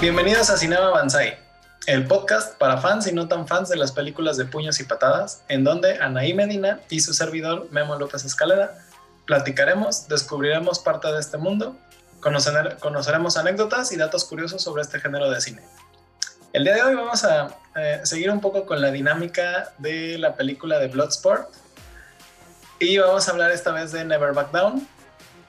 [0.00, 1.36] Bienvenidos a Cinema Banzai,
[1.88, 5.42] el podcast para fans y no tan fans de las películas de puños y patadas,
[5.48, 8.78] en donde Anaí Medina y su servidor Memo López Escalera
[9.26, 11.76] platicaremos, descubriremos parte de este mundo,
[12.20, 15.62] conoceremos anécdotas y datos curiosos sobre este género de cine.
[16.52, 20.36] El día de hoy vamos a eh, seguir un poco con la dinámica de la
[20.36, 21.52] película de Bloodsport
[22.78, 24.86] y vamos a hablar esta vez de Never Back Down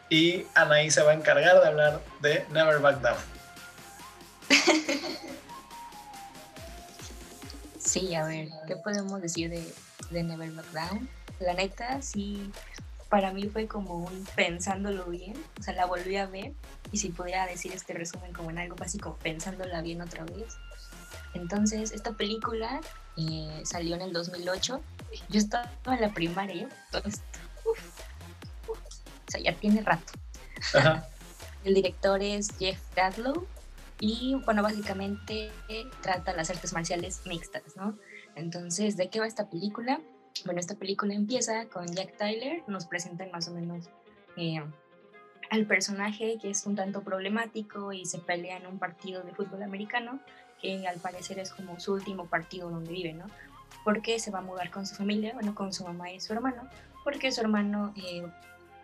[0.09, 3.38] y Anaí se va a encargar de hablar de Never Back Down.
[7.89, 9.73] Sí, a ver, ¿qué podemos decir de,
[10.11, 11.09] de Never Back Down?
[11.39, 12.51] La neta, sí,
[13.09, 16.53] para mí fue como un pensándolo bien, o sea, la volví a ver
[16.91, 20.57] y si pudiera decir este resumen como en algo básico, pensándola bien otra vez.
[21.33, 22.79] Entonces, esta película
[23.17, 24.81] eh, salió en el 2008,
[25.29, 27.23] yo estaba en la primaria, todo esto,
[27.65, 30.13] o sea, ya tiene rato.
[31.65, 33.47] El director es Jeff Gadlow
[33.99, 35.51] y bueno, básicamente
[36.01, 37.97] trata las artes marciales mixtas, ¿no?
[38.35, 39.99] Entonces, ¿de qué va esta película?
[40.45, 43.89] Bueno, esta película empieza con Jack Tyler, nos presentan más o menos
[44.37, 44.63] eh,
[45.49, 49.63] al personaje que es un tanto problemático y se pelea en un partido de fútbol
[49.63, 50.19] americano,
[50.61, 53.25] que al parecer es como su último partido donde vive, ¿no?
[53.83, 56.69] Porque se va a mudar con su familia, bueno, con su mamá y su hermano,
[57.03, 58.25] porque su hermano eh,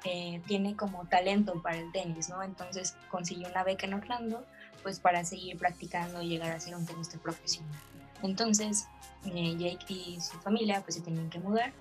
[0.04, 2.44] eh, tiene como talento para el tenis, ¿no?
[2.44, 4.46] Entonces consiguió una beca en Orlando,
[4.86, 7.74] pues para seguir practicando y llegar a ser un tenista profesional.
[8.22, 8.86] Entonces,
[9.26, 11.74] eh, Jake y su familia pues se tienen que mudar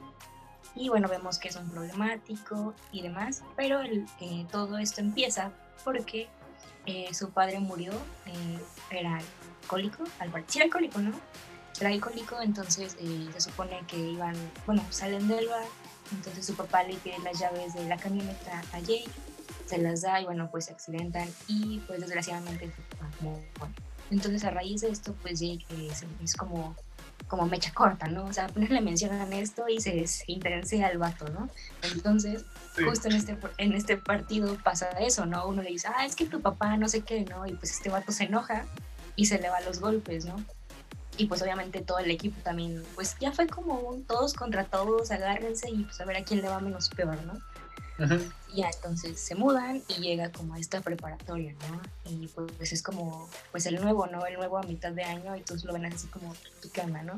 [0.74, 5.52] y bueno, vemos que es un problemático y demás, pero el, eh, todo esto empieza
[5.84, 6.28] porque
[6.86, 7.92] eh, su padre murió,
[8.90, 9.20] era
[9.60, 11.12] alcohólico, al parecer alcohólico, ¿no?
[11.78, 15.66] Era alcohólico, entonces se supone que iban, bueno, salen del bar,
[16.10, 19.10] entonces su papá le pide las llaves de la camioneta a Jake,
[19.66, 22.72] se las da y bueno, pues se accidentan y pues desgraciadamente
[23.18, 23.74] como, bueno,
[24.10, 25.64] entonces a raíz de esto, pues Jake
[26.22, 26.76] es como
[27.28, 28.24] como mecha corta, ¿no?
[28.24, 31.48] O sea, apenas le mencionan esto y se, se al vato, ¿no?
[31.82, 35.46] Entonces, justo en este, en este partido pasa eso, ¿no?
[35.46, 37.46] Uno le dice, ah, es que tu papá no sé qué, ¿no?
[37.46, 38.66] Y pues este vato se enoja
[39.16, 40.36] y se le va los golpes, ¿no?
[41.16, 45.12] Y pues obviamente todo el equipo también, pues ya fue como un todos contra todos,
[45.12, 47.34] agárrense y pues a ver a quién le va menos peor, ¿no?
[48.52, 51.80] Y ya entonces se mudan y llega como a esta preparatoria, ¿no?
[52.10, 54.26] Y pues es como, pues el nuevo, ¿no?
[54.26, 57.16] El nuevo a mitad de año y todos lo ven así como, ¿tú qué ¿no?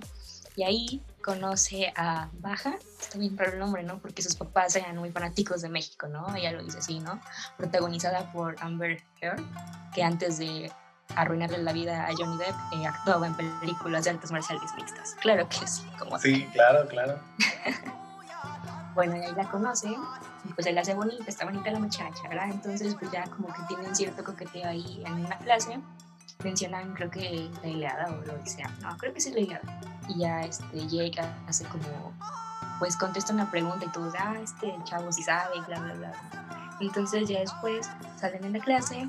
[0.55, 3.99] Y ahí conoce a Baja, está bien raro el nombre, ¿no?
[3.99, 6.35] Porque sus papás eran muy fanáticos de México, ¿no?
[6.35, 7.21] Ella lo dice así, ¿no?
[7.59, 9.43] Protagonizada por Amber Heard,
[9.95, 10.73] que antes de
[11.15, 15.15] arruinarle la vida a Johnny Depp eh, actuaba en películas de artes marciales mixtas.
[15.21, 17.21] Claro que sí, como Sí, claro, claro.
[18.97, 19.95] bueno, ahí la conoce
[20.55, 22.49] pues él hace bonita, está bonita la muchacha, ¿verdad?
[22.51, 25.79] Entonces pues ya como que tienen cierto coqueteo ahí en una clase,
[26.43, 29.81] mencionan creo que la Ileada o lo que sea, no, creo que sí la Ileada,
[30.09, 32.13] y ya este, llega, hace como,
[32.79, 36.13] pues contesta una pregunta y todos, ah, este chavo sí sabe, bla, bla, bla.
[36.81, 39.09] Entonces ya después salen en la clase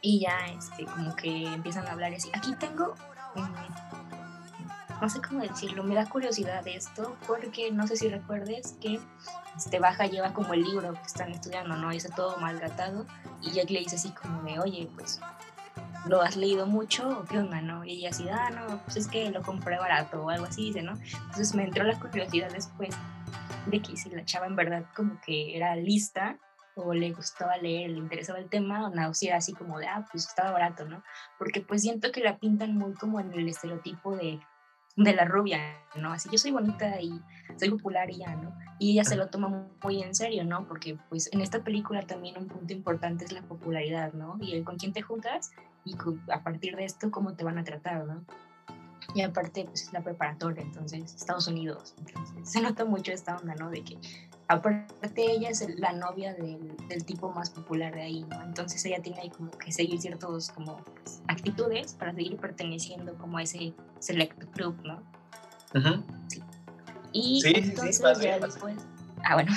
[0.00, 2.94] y ya este, como que empiezan a hablar así, aquí tengo...
[5.00, 9.00] no sé cómo decirlo, me da curiosidad esto porque no sé si recuerdes que
[9.56, 11.92] este Baja lleva como el libro que están estudiando, ¿no?
[11.92, 13.06] Y está todo maltratado
[13.42, 15.20] y Jack le dice así como de, oye, pues,
[16.06, 17.84] ¿lo has leído mucho o qué onda, no?
[17.84, 20.82] Y ella así, ah, no, pues es que lo compré barato o algo así, dice,
[20.82, 20.92] ¿no?
[20.92, 22.94] Entonces me entró la curiosidad después
[23.66, 26.38] de que si la chava en verdad como que era lista
[26.76, 29.86] o le gustaba leer, le interesaba el tema, o no, si era así como de,
[29.86, 31.02] ah, pues estaba barato, ¿no?
[31.38, 34.40] Porque pues siento que la pintan muy como en el estereotipo de
[34.96, 35.58] de la rubia,
[35.96, 36.12] ¿no?
[36.12, 37.20] Así yo soy bonita y
[37.56, 38.54] soy popular y ya, ¿no?
[38.78, 40.66] Y ella se lo toma muy en serio, ¿no?
[40.66, 44.36] Porque pues en esta película también un punto importante es la popularidad, ¿no?
[44.40, 45.52] Y el con quién te juntas
[45.84, 45.96] y
[46.32, 48.24] a partir de esto cómo te van a tratar, ¿no?
[49.14, 53.54] Y aparte pues es la preparatoria, entonces Estados Unidos, entonces se nota mucho esta onda,
[53.54, 53.70] ¿no?
[53.70, 53.98] De que
[54.48, 58.42] aparte ella es la novia del, del, tipo más popular de ahí, ¿no?
[58.42, 63.42] Entonces ella tiene como que seguir ciertos como pues, actitudes para seguir perteneciendo como a
[63.42, 65.02] ese select group, ¿no?
[66.28, 66.42] Sí.
[67.12, 68.76] Y entonces ya después,
[69.24, 69.52] ah bueno,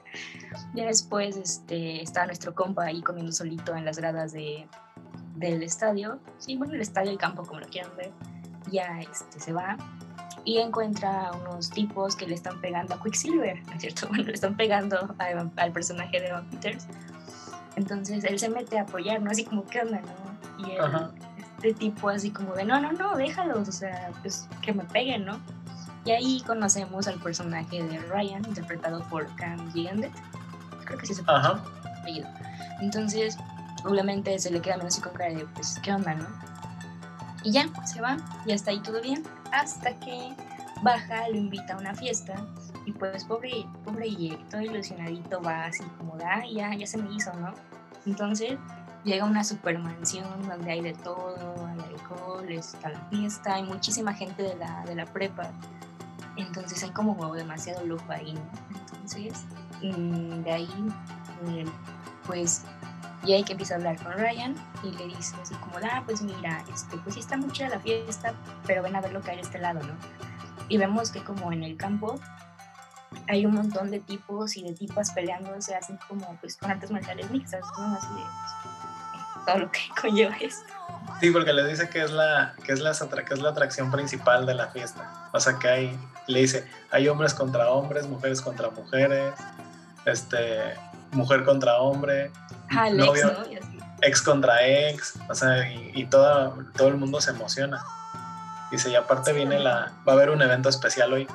[0.74, 4.66] ya después este, está nuestro compa ahí comiendo solito en las gradas de,
[5.36, 8.12] del estadio, sí, bueno, el estadio y campo como lo quieran ver,
[8.70, 9.76] ya este, se va
[10.44, 14.06] y encuentra a unos tipos que le están pegando a Quicksilver, ¿no es cierto?
[14.08, 15.14] Bueno, le están pegando
[15.56, 16.86] al personaje de Van Peters.
[17.76, 19.30] Entonces él se mete a apoyar, ¿no?
[19.30, 20.66] Así como, ¿qué onda, no?
[20.66, 20.76] Y
[21.56, 25.24] este tipo así como de, no, no, no, déjalos, o sea, pues que me peguen,
[25.24, 25.40] ¿no?
[26.04, 30.12] Y ahí conocemos al personaje de Ryan, interpretado por Cam Gigandet.
[30.84, 31.40] Creo que sí se puede
[32.82, 33.38] Entonces,
[33.84, 36.26] obviamente se le queda menos así con cara de, pues, ¿qué onda, no?
[37.42, 39.22] Y ya, se va, y hasta ahí todo bien,
[39.60, 40.34] hasta que
[40.82, 42.34] baja, lo invita a una fiesta,
[42.86, 47.14] y pues pobre, pobre y todo ilusionadito va así como, ah, ya, ya se me
[47.14, 47.54] hizo, ¿no?
[48.06, 48.58] Entonces
[49.04, 54.12] llega a una supermansión donde hay de todo, hay alcohol, está la fiesta, hay muchísima
[54.12, 55.50] gente de la, de la prepa,
[56.36, 58.42] entonces hay como demasiado lujo ahí, ¿no?
[58.90, 59.44] Entonces,
[59.82, 60.92] mm, de ahí,
[63.24, 66.22] mm, pues Jake empieza a hablar con Ryan y le dice así como, ah, pues
[66.22, 68.34] mira, este, pues sí está muy chida la fiesta,
[68.66, 69.94] pero ven a ver lo que hay de este lado, ¿no?
[70.68, 72.18] Y vemos que como en el campo
[73.28, 77.30] hay un montón de tipos y de tipas peleándose así como pues con artes marciales
[77.30, 77.96] mixtas, ¿no?
[77.96, 80.72] Así de pues, todo lo que conlleva esto.
[81.20, 84.46] Sí, porque le dice que es la que es la que es la atracción principal
[84.46, 85.30] de la fiesta.
[85.32, 89.34] O sea que hay le dice, hay hombres contra hombres, mujeres contra mujeres,
[90.06, 90.74] este
[91.12, 92.30] mujer contra hombre,
[92.76, 93.32] Ah, novio,
[94.02, 97.82] ex, contra ex, o sea, y, todo, todo el mundo se emociona.
[98.70, 101.26] Dice, y aparte viene la, va a haber un evento especial hoy.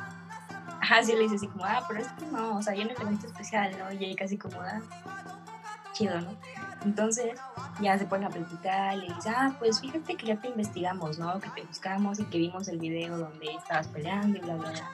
[0.81, 3.01] Ajá, sí le dice así como, ah, pero es que no, o sea, viene el
[3.01, 3.91] evento especial, ¿no?
[3.91, 4.81] Y ahí casi como, ah,
[5.94, 6.36] chido, ¿no?
[6.83, 7.38] Entonces
[7.81, 11.19] ya se pone a platicar y le dice, ah, pues fíjate que ya te investigamos,
[11.19, 11.39] ¿no?
[11.39, 14.89] Que te buscamos y que vimos el video donde estabas peleando y bla, bla, bla.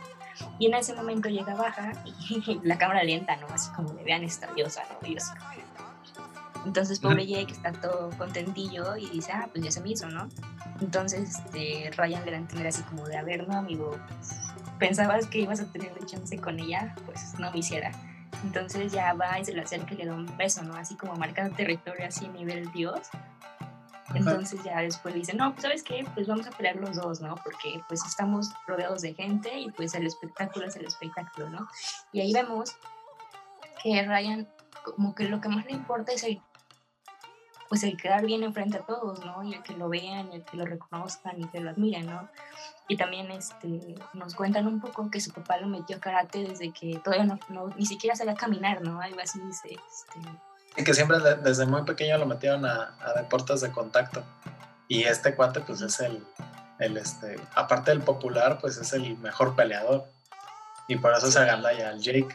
[0.59, 3.47] Y en ese momento llega Baja y la cámara lenta, ¿no?
[3.53, 5.07] Así como le vean esta diosa, ¿no?
[5.07, 5.31] Y así
[6.65, 10.27] entonces, pobre Jake está todo contentillo y dice, ah, pues ya se me hizo, ¿no?
[10.81, 13.97] Entonces, este, Ryan le da a entender así como de, a ver, no, amigo,
[14.79, 17.91] pensabas que ibas a tener un chance con ella, pues no me hiciera.
[18.43, 20.75] Entonces ya va y se le acerca y le da un beso, ¿no?
[20.75, 22.99] Así como marcando territorio así nivel Dios.
[24.13, 27.21] Entonces ya después le dice, no, pues sabes qué, pues vamos a pelear los dos,
[27.21, 27.35] ¿no?
[27.35, 31.67] Porque pues estamos rodeados de gente y pues el espectáculo es el espectáculo, ¿no?
[32.11, 32.75] Y ahí vemos
[33.81, 34.47] que Ryan
[34.83, 36.41] como que lo que más le importa es el
[37.69, 39.43] pues el quedar bien enfrente a todos, ¿no?
[39.43, 42.29] Y el que lo vean, el que lo reconozcan y que lo admiren, ¿no?
[42.87, 46.71] Y también este, nos cuentan un poco que su papá lo metió a karate desde
[46.71, 49.01] que todavía no, ni siquiera sabía caminar, ¿no?
[49.01, 49.69] Algo así dice.
[49.69, 50.29] Este...
[50.77, 54.23] Y que siempre desde muy pequeño lo metieron a, deportes de contacto.
[54.87, 56.23] Y este cuate, pues es el,
[56.79, 60.05] el, este, aparte del popular, pues es el mejor peleador.
[60.87, 62.27] Y por eso se agandalla al Jake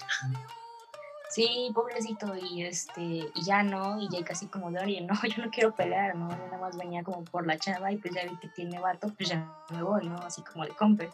[1.31, 3.03] sí, pobrecito, y este,
[3.35, 6.29] y ya no, y ya casi como de, oye, no, yo no quiero pelear, ¿no?
[6.29, 9.09] Yo nada más venía como por la chava y pues ya vi que tiene vato,
[9.17, 10.17] pues ya me voy, ¿no?
[10.17, 11.11] Así como de compe.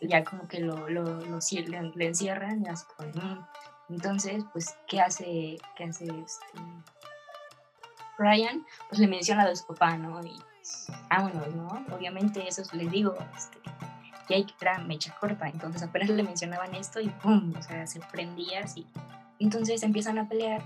[0.00, 1.38] Ya como que lo, lo, lo
[1.94, 3.46] le, encierran y así como, mm".
[3.88, 6.60] entonces, pues, ¿qué hace, qué hace este
[8.18, 8.66] Ryan?
[8.88, 10.22] Pues le menciona a su papá, ¿no?
[10.22, 10.36] Y
[11.08, 11.86] vámonos, ¿no?
[11.94, 13.58] Obviamente eso les digo, este,
[14.28, 17.54] Jake era mecha corta, entonces apenas le mencionaban esto y ¡pum!
[17.58, 18.86] O sea, se prendía así
[19.38, 20.62] entonces empiezan a pelear,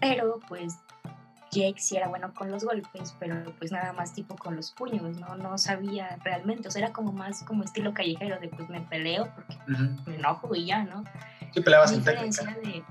[0.00, 0.78] pero pues
[1.52, 5.18] Jake sí era bueno con los golpes, pero pues nada más tipo con los puños,
[5.20, 5.36] ¿no?
[5.36, 9.30] No sabía realmente, o sea, era como más como estilo callejero de pues me peleo
[9.34, 11.04] porque me enojo y ya, ¿no?
[11.52, 12.56] Sí, peleabas sin técnica.
[12.62, 12.82] de...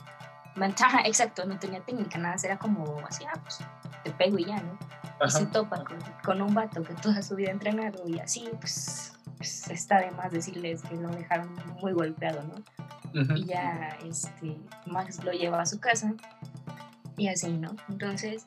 [1.06, 3.59] exacto, no tenía técnica, nada, era como así, ah, pues
[4.03, 4.77] te pego y ya, ¿no?
[5.25, 5.83] Y se topa
[6.24, 10.31] con, un vato que toda su vida entrenado y así, pues, pues está de más
[10.31, 12.55] decirles que lo dejaron muy golpeado, ¿no?
[13.13, 16.13] Y ya este, Max lo lleva a su casa
[17.18, 17.75] y así, ¿no?
[17.89, 18.46] Entonces,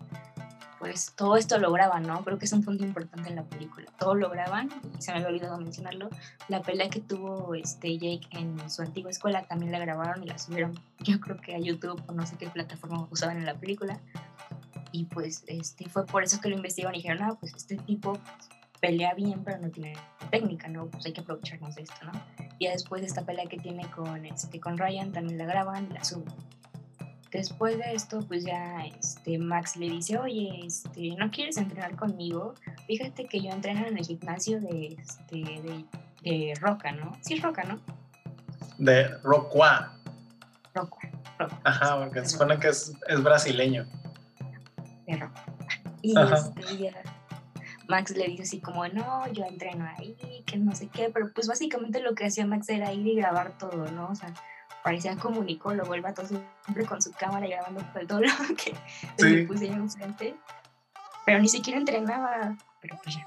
[0.84, 2.22] pues todo esto lo graban, ¿no?
[2.24, 3.90] Creo que es un punto importante en la película.
[3.98, 4.68] Todo lo graban,
[4.98, 6.10] y se me había olvidado mencionarlo.
[6.48, 10.36] La pelea que tuvo este Jake en su antigua escuela también la grabaron y la
[10.36, 13.98] subieron, yo creo que a YouTube o no sé qué plataforma usaban en la película.
[14.92, 18.18] Y pues este, fue por eso que lo investigaron y dijeron, ah, pues este tipo
[18.84, 19.94] pelea bien, pero no tiene
[20.30, 20.88] técnica, ¿no?
[20.88, 22.12] Pues hay que aprovecharnos de esto, ¿no?
[22.58, 25.94] Y después de esta pelea que tiene con, este, con Ryan, también la graban y
[25.94, 26.34] la suben.
[27.30, 32.52] Después de esto, pues ya este, Max le dice, oye, este, ¿no quieres entrenar conmigo?
[32.86, 35.84] Fíjate que yo entreno en el gimnasio de, este, de,
[36.22, 37.12] de Roca, ¿no?
[37.22, 37.80] Sí, Roca, ¿no?
[38.76, 39.98] De Rocua.
[40.74, 41.08] Rocua,
[41.64, 43.86] Ajá, porque se supone que es, es brasileño.
[45.06, 45.42] De Roca.
[46.02, 47.13] Y este, ya
[47.88, 51.46] Max le dice así como, no, yo entreno ahí, que no sé qué, pero pues
[51.46, 54.08] básicamente lo que hacía Max era ir y grabar todo, ¿no?
[54.10, 54.32] O sea,
[54.82, 58.74] parecía comunicólogo, vuelve todo siempre con su cámara y grabando todo lo que
[59.18, 60.36] le pusieron enfrente,
[61.24, 63.26] pero ni siquiera entrenaba, pero pues ya.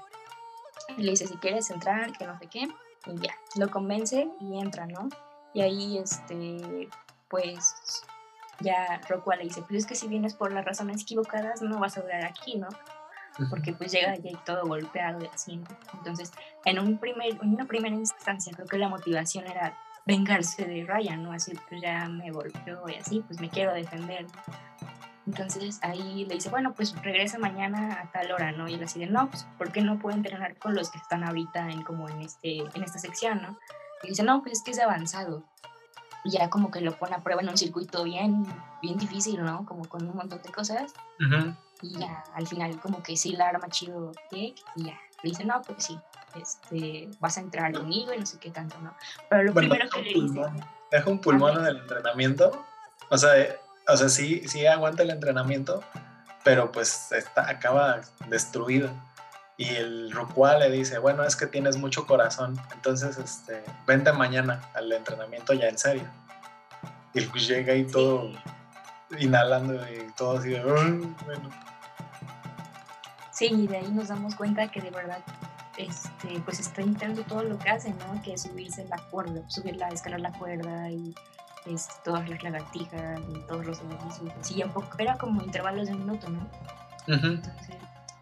[0.96, 2.68] Le dice, si quieres entrar, que no sé qué,
[3.06, 5.08] y ya, lo convence y entra, ¿no?
[5.52, 6.88] Y ahí, este,
[7.28, 8.04] pues,
[8.60, 11.98] ya Rockwell le dice, pues es que si vienes por las razones equivocadas, no vas
[11.98, 12.68] a durar aquí, ¿no?
[13.50, 15.60] Porque pues llega ya todo golpeado y así,
[15.94, 16.32] Entonces,
[16.64, 21.22] en, un primer, en una primera instancia creo que la motivación era vengarse de Ryan,
[21.22, 21.32] ¿no?
[21.32, 24.26] Así, pues ya me golpeó y así, pues me quiero defender.
[25.26, 28.66] Entonces ahí le dice, bueno, pues regresa mañana a tal hora, ¿no?
[28.66, 31.22] Y él así de, no, pues ¿por qué no puedo entrenar con los que están
[31.24, 33.58] ahorita en como en, este, en esta sección, ¿no?
[34.02, 35.44] Y dice, no, pues es que es avanzado.
[36.24, 38.46] Y ya como que lo pone a prueba en un circuito bien,
[38.80, 39.66] bien difícil, ¿no?
[39.66, 40.94] Como con un montón de cosas.
[41.82, 44.98] Y ya al final como que sí la arma chido y ya.
[45.22, 45.98] Le dice, no, pues sí,
[46.36, 48.94] este, vas a entrar conmigo y no sé qué tanto, ¿no?
[49.28, 50.40] Pero lo primero que le dice...
[50.90, 52.64] Deja un pulmón en el entrenamiento.
[53.10, 53.32] O sea,
[53.88, 55.82] o sea, sí, sí aguanta el entrenamiento,
[56.44, 58.90] pero pues está, acaba destruido.
[59.56, 64.62] Y el Rukwa le dice, bueno, es que tienes mucho corazón, entonces este, vente mañana
[64.74, 66.04] al entrenamiento ya en serio.
[67.12, 68.30] Y pues llega ahí todo
[69.18, 71.50] inhalando y todo así de, bueno.
[73.32, 75.20] Sí, y de ahí nos damos cuenta que de verdad
[75.78, 78.20] este, pues está intentando todo lo que hace, ¿no?
[78.22, 81.14] Que es subirse la cuerda, subirla, escalar la cuerda y
[81.66, 84.32] este, todas las lagartijas y todos los ejercicios.
[84.42, 84.62] Sí,
[84.98, 86.48] era como intervalos de un minuto, ¿no?
[87.06, 87.76] Entonces,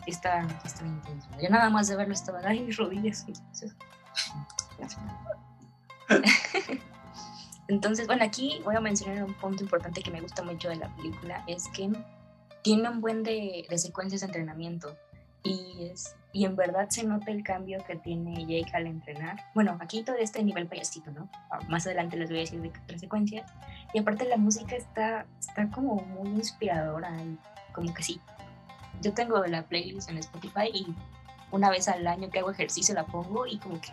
[0.06, 1.28] está, está intenso.
[1.42, 3.26] Yo nada más de verlo estaba, ay, mis rodillas.
[7.68, 10.94] Entonces, bueno, aquí voy a mencionar un punto importante que me gusta mucho de la
[10.96, 11.90] película, es que
[12.62, 14.96] tiene un buen de, de secuencias de entrenamiento
[15.46, 19.36] y, es, y en verdad se nota el cambio que tiene Jake al entrenar.
[19.54, 21.28] Bueno, aquí todo este nivel payasito, ¿no?
[21.50, 23.50] Ah, más adelante les voy a decir de qué secuencias.
[23.94, 27.38] Y aparte la música está, está como muy inspiradora y
[27.72, 28.20] como que sí.
[29.02, 30.94] Yo tengo la playlist en Spotify y
[31.50, 33.92] una vez al año que hago ejercicio la pongo y como que...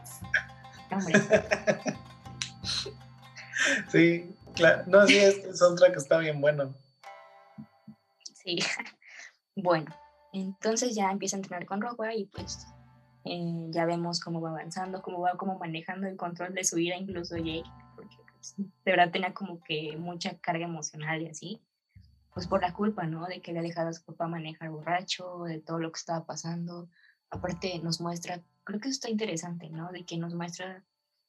[3.90, 4.84] sí, claro.
[4.88, 6.74] No, sí, es que soundtrack está bien bueno.
[8.34, 8.58] Sí.
[9.56, 9.94] Bueno,
[10.34, 12.66] entonces ya empieza a entrenar con Rogue y pues
[13.24, 16.96] eh, ya vemos cómo va avanzando, cómo va como manejando el control de su vida,
[16.96, 21.62] incluso Jake, porque pues, de verdad tenía como que mucha carga emocional y así,
[22.34, 23.28] pues por la culpa, ¿no?
[23.28, 26.26] De que le ha dejado a su papá manejar borracho, de todo lo que estaba
[26.26, 26.90] pasando.
[27.30, 29.92] Aparte nos muestra, creo que eso está interesante, ¿no?
[29.92, 30.84] De que nos muestra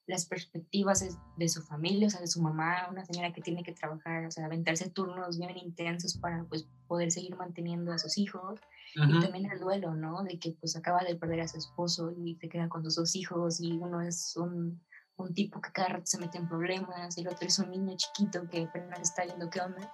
[0.07, 1.05] las perspectivas
[1.37, 4.31] de, su familia, o sea, de su mamá, una señora que tiene que trabajar, o
[4.31, 8.61] sea, aventarse turnos bien intensos para pues poder seguir manteniendo a sus hijos
[8.95, 10.23] y también el duelo, ¿no?
[10.23, 13.17] De que pues acaba de perder a su esposo y se queda con sus dos
[13.17, 14.81] hijos y uno es un,
[15.17, 17.97] un tipo que cada rato se mete en problemas y el otro es un niño
[17.97, 19.93] chiquito que apenas está viendo qué onda.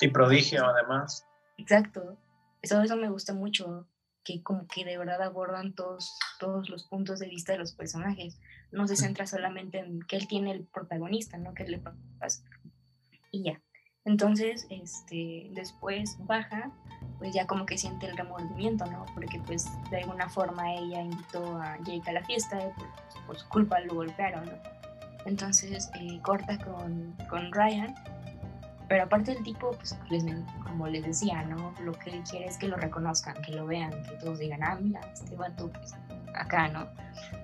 [0.00, 1.26] Y prodigio además.
[1.56, 2.18] Exacto.
[2.60, 3.86] Eso, eso me gusta mucho,
[4.24, 8.38] que como que de verdad abordan todos, todos los puntos de vista de los personajes.
[8.72, 11.54] No se centra solamente en que él tiene el protagonista, ¿no?
[11.54, 11.80] Que le
[12.18, 12.42] pasa.
[13.30, 13.60] Y ya.
[14.04, 16.70] Entonces, este, después baja,
[17.18, 19.06] pues ya como que siente el remordimiento, ¿no?
[19.14, 23.48] Porque pues de alguna forma ella invitó a Jake a la fiesta, y por, su
[23.48, 24.52] culpa lo golpearon, ¿no?
[25.24, 27.94] Entonces eh, corta con, con Ryan
[28.88, 29.96] pero aparte del tipo, pues
[30.62, 31.72] como les decía, ¿no?
[31.82, 34.78] Lo que él quiere es que lo reconozcan, que lo vean, que todos digan, ah,
[34.80, 35.94] mira, este vato, pues
[36.34, 36.86] acá, ¿no?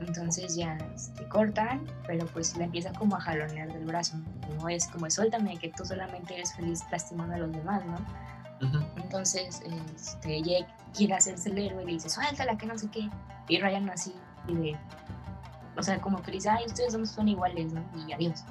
[0.00, 4.18] Entonces ya este, cortan, pero pues le empieza como a jalonear del brazo,
[4.58, 7.98] no es como, suéltame, que tú solamente eres feliz lastimando a los demás, ¿no?
[8.96, 9.62] Entonces,
[9.94, 13.08] este, Jake quiere hacerse el héroe y le dice, suéltala, que no sé qué.
[13.48, 14.14] Y Ryan así,
[14.46, 14.76] y de,
[15.76, 17.82] o sea, como que dice, ay, ustedes dos son iguales, ¿no?
[18.06, 18.44] Y adiós.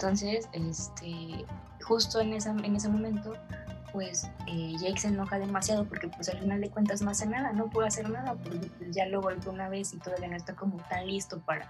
[0.00, 1.44] Entonces, este,
[1.82, 3.34] justo en, esa, en ese momento,
[3.92, 7.52] pues eh, Jake se enoja demasiado porque pues al final de cuentas no hace nada,
[7.52, 10.56] no puede hacer nada, porque pues, ya lo golpeó una vez y todavía no está
[10.56, 11.66] como tan listo para,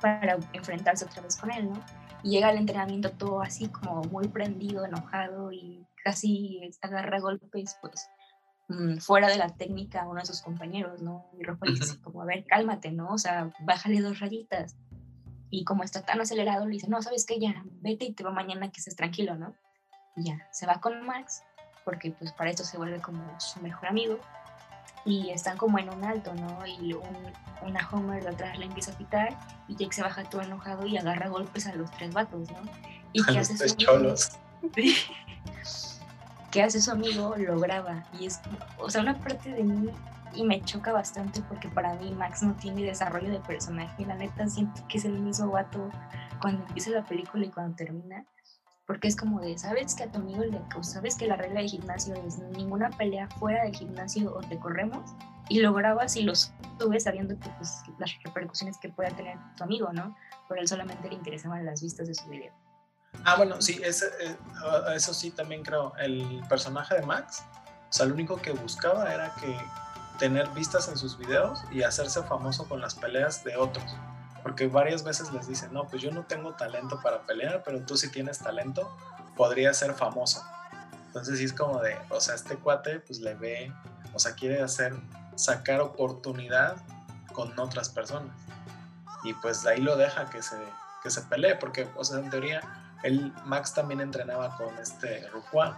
[0.00, 1.82] para enfrentarse otra vez con él, ¿no?
[2.22, 8.08] Y llega al entrenamiento todo así como muy prendido, enojado y casi agarra golpes, pues
[8.68, 11.26] mm, fuera de la técnica a uno de sus compañeros, ¿no?
[11.36, 13.08] Y Rafa dice como, a ver, cálmate, ¿no?
[13.08, 14.76] O sea, bájale dos rayitas.
[15.50, 17.38] Y como está tan acelerado, le dice, no, ¿sabes qué?
[17.38, 19.54] Ya, vete y te va mañana que estés tranquilo, ¿no?
[20.16, 21.42] Y ya, se va con Max,
[21.84, 24.18] porque pues para esto se vuelve como su mejor amigo.
[25.04, 26.66] Y están como en un alto, ¿no?
[26.66, 26.92] Y
[27.62, 29.38] una Homer de atrás le empieza a pitar
[29.68, 32.58] y Jake se baja todo enojado y agarra golpes a los tres vatos, ¿no?
[33.12, 34.32] Y a hace los cholos.
[36.50, 37.34] ¿Qué hace su amigo?
[37.36, 38.04] Lo graba.
[38.18, 38.40] Y es,
[38.78, 39.90] o sea, una parte de mí
[40.38, 44.06] y me choca bastante porque para mí Max no tiene desarrollo de personaje.
[44.06, 45.90] La neta siento que es el mismo vato
[46.40, 48.24] cuando empieza la película y cuando termina.
[48.86, 51.68] Porque es como de, ¿sabes que a tu amigo le sabes que la regla de
[51.68, 55.10] gimnasio es ninguna pelea fuera del gimnasio o te corremos?
[55.48, 59.64] Y lo grabas y lo subes sabiendo que pues, las repercusiones que pueda tener tu
[59.64, 60.16] amigo, ¿no?
[60.48, 62.52] Pero él solamente le interesaban las vistas de su video.
[63.24, 64.36] Ah, bueno, sí, ese, eh,
[64.94, 65.94] eso sí también creo.
[65.96, 67.44] El personaje de Max,
[67.90, 69.56] o sea, lo único que buscaba era que
[70.18, 73.96] tener vistas en sus videos y hacerse famoso con las peleas de otros.
[74.42, 77.96] Porque varias veces les dicen, no, pues yo no tengo talento para pelear, pero tú
[77.96, 78.96] si tienes talento,
[79.36, 80.44] podrías ser famoso.
[81.06, 83.72] Entonces sí es como de, o sea, este cuate pues le ve,
[84.12, 84.94] o sea, quiere hacer,
[85.36, 86.76] sacar oportunidad
[87.32, 88.36] con otras personas.
[89.24, 90.56] Y pues ahí lo deja que se,
[91.02, 92.60] que se pelee, porque, o sea, en teoría,
[93.02, 95.74] él, Max también entrenaba con este Ruquan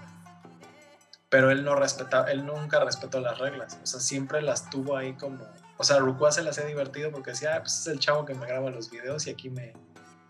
[1.31, 5.15] pero él no respetaba, él nunca respetó las reglas, o sea, siempre las tuvo ahí
[5.15, 5.47] como,
[5.79, 8.35] o sea, Rukua se le hacía divertido porque decía, ah, pues es el chavo que
[8.35, 9.73] me graba los videos y aquí me,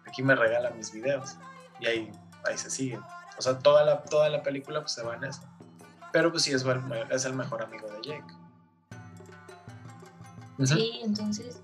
[0.06, 1.36] aquí me regala mis videos,
[1.80, 2.12] y ahí,
[2.44, 3.00] ahí se sigue,
[3.38, 5.42] o sea, toda la, toda la película pues se va en eso,
[6.12, 6.64] pero pues sí es,
[7.10, 8.34] es el mejor amigo de Jake.
[10.62, 11.62] Sí, entonces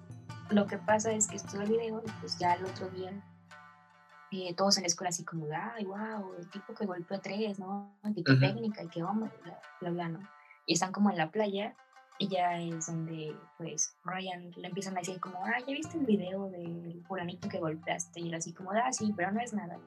[0.48, 3.12] lo que pasa es que estuvo el video y pues ya el otro día
[4.32, 7.58] eh, todos en la escuela así como, ay, wow, el tipo que golpeó a tres,
[7.58, 7.96] ¿no?
[8.14, 10.20] qué técnica y qué hombre, bla, bla, bla, ¿no?
[10.66, 11.74] Y están como en la playa
[12.18, 16.06] y ya es donde, pues, Ryan le empiezan a decir como, ah, ¿ya viste el
[16.06, 18.20] video del fulanito que golpeaste?
[18.20, 19.78] Y él así como, ah, sí, pero no es nada.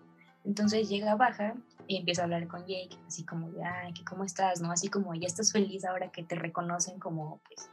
[0.46, 1.56] Entonces llega baja
[1.88, 4.62] y empieza a hablar con Jake, así como de, ay, ¿cómo estás?
[4.62, 4.72] ¿No?
[4.72, 7.70] Así como, ya estás feliz ahora que te reconocen como, pues,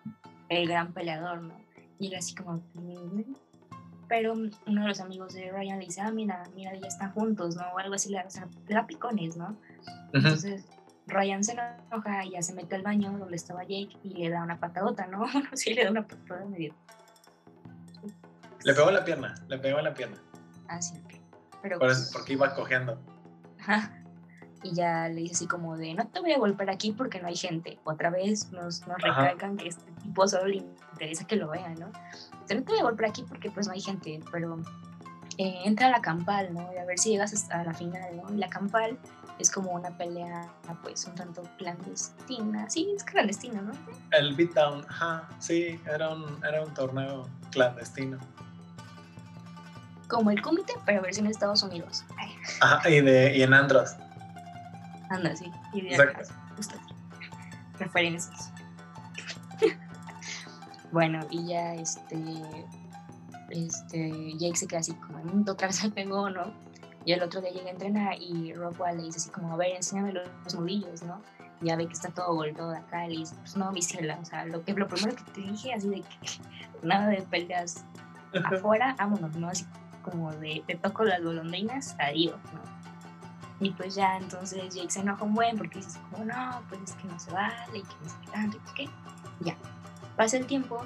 [0.48, 1.54] el gran peleador, ¿no?
[1.98, 3.34] Y él así como, mm,
[4.08, 7.56] pero uno de los amigos de Ryan le dice, ah, mira, mira, ya están juntos,
[7.56, 7.62] ¿no?
[7.74, 9.56] O algo así, o sea, plapicones, ¿no?
[10.12, 10.64] Entonces
[11.06, 14.42] Ryan se enoja y ya se mete al baño donde estaba Jake y le da
[14.42, 15.24] una patadota, ¿no?
[15.54, 16.74] sí, le da una patada medio.
[18.64, 20.16] Le pegó la pierna, le pegó la pierna.
[20.68, 21.00] Ah, sí,
[21.62, 21.78] pero...
[21.78, 23.00] Por eso, porque iba cojeando.
[23.60, 23.92] Ajá.
[24.66, 27.28] Y ya le dice así como de, no te voy a golpear aquí porque no
[27.28, 27.78] hay gente.
[27.84, 30.56] Otra vez nos, nos recalcan que este tipo solo le
[30.92, 31.86] interesa que lo vean, ¿no?
[31.86, 34.58] no te voy a golpear aquí porque pues no hay gente, pero
[35.38, 36.72] eh, entra a la campal, ¿no?
[36.74, 38.34] Y a ver si llegas hasta la final, ¿no?
[38.34, 38.98] Y la campal
[39.38, 40.48] es como una pelea,
[40.82, 42.68] pues, un tanto clandestina.
[42.68, 43.72] Sí, es clandestina, ¿no?
[44.12, 48.18] El beatdown, ajá, sí, era un, era un torneo clandestino.
[50.08, 52.04] Como el comité, pero versión en Estados Unidos.
[52.60, 53.96] Ajá, y, de, y en Andros.
[55.10, 55.50] Anda, sí.
[55.72, 56.22] Y de acá,
[57.78, 58.52] Referencias.
[60.92, 62.16] Bueno, y ya este,
[63.50, 66.54] este, Jake se queda así como, en otra vez se pegó, ¿no?
[67.04, 69.76] Y el otro día llega a entrenar y Rockwell le dice así como, a ver,
[69.76, 71.20] enséñame los, nudillos, ¿no?
[71.60, 73.82] Y ya ve que está todo golpeado de acá, y le dice, pues no, mi
[73.82, 76.06] ciela, o sea, lo, que, lo primero que te dije, así de que
[76.82, 77.84] nada de peleas
[78.44, 79.48] afuera, vámonos, ¿no?
[79.48, 79.66] Así
[80.02, 82.75] como de, te toco las golondrinas, adiós, ¿no?
[83.60, 86.92] Y pues ya entonces Jake se enoja un buen porque dice como, no, pues es
[86.92, 88.90] que no se vale, y que no sé qué tanto, y qué.
[89.40, 89.56] Ya,
[90.16, 90.82] Pasa el tiempo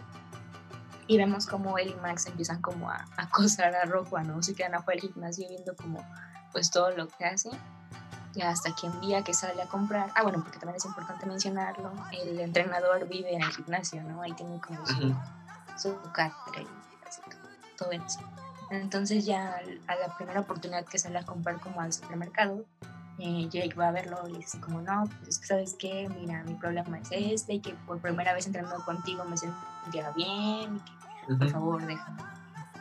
[1.06, 4.42] y vemos como él y Max empiezan como a, acosar a Rockwell, ¿no?
[4.42, 6.04] Se quedan afuera del gimnasio viendo como
[6.52, 7.50] pues todo lo que hace.
[8.34, 11.26] Y hasta que un día que sale a comprar, ah bueno, porque también es importante
[11.26, 14.22] mencionarlo, el entrenador vive en el gimnasio, ¿no?
[14.22, 15.14] Ahí tiene como su,
[15.76, 18.20] su cátedra y todo eso.
[18.70, 22.64] Entonces ya a la primera oportunidad que sale a comprar como al supermercado,
[23.18, 26.98] eh, Jake va a verlo y dice como, no, pues sabes qué, mira, mi problema
[26.98, 30.80] es este y que por primera vez entrenando contigo me sentía bien y
[31.28, 32.22] que por favor déjame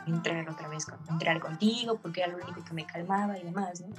[0.06, 3.80] entrenar otra vez, con, entrenar contigo porque era lo único que me calmaba y demás,
[3.80, 3.94] ¿no?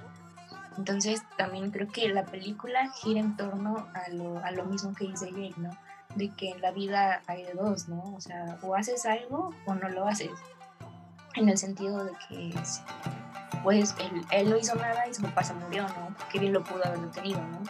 [0.78, 5.08] Entonces también creo que la película gira en torno a lo, a lo mismo que
[5.08, 5.70] dice Jake, ¿no?
[6.16, 8.16] De que en la vida hay de dos, ¿no?
[8.16, 10.32] O sea, o haces algo o no lo haces.
[11.36, 12.54] En el sentido de que
[13.64, 16.16] pues él, él, no hizo nada y su papá se murió, ¿no?
[16.32, 17.62] Qué bien lo pudo haber tenido, ¿no?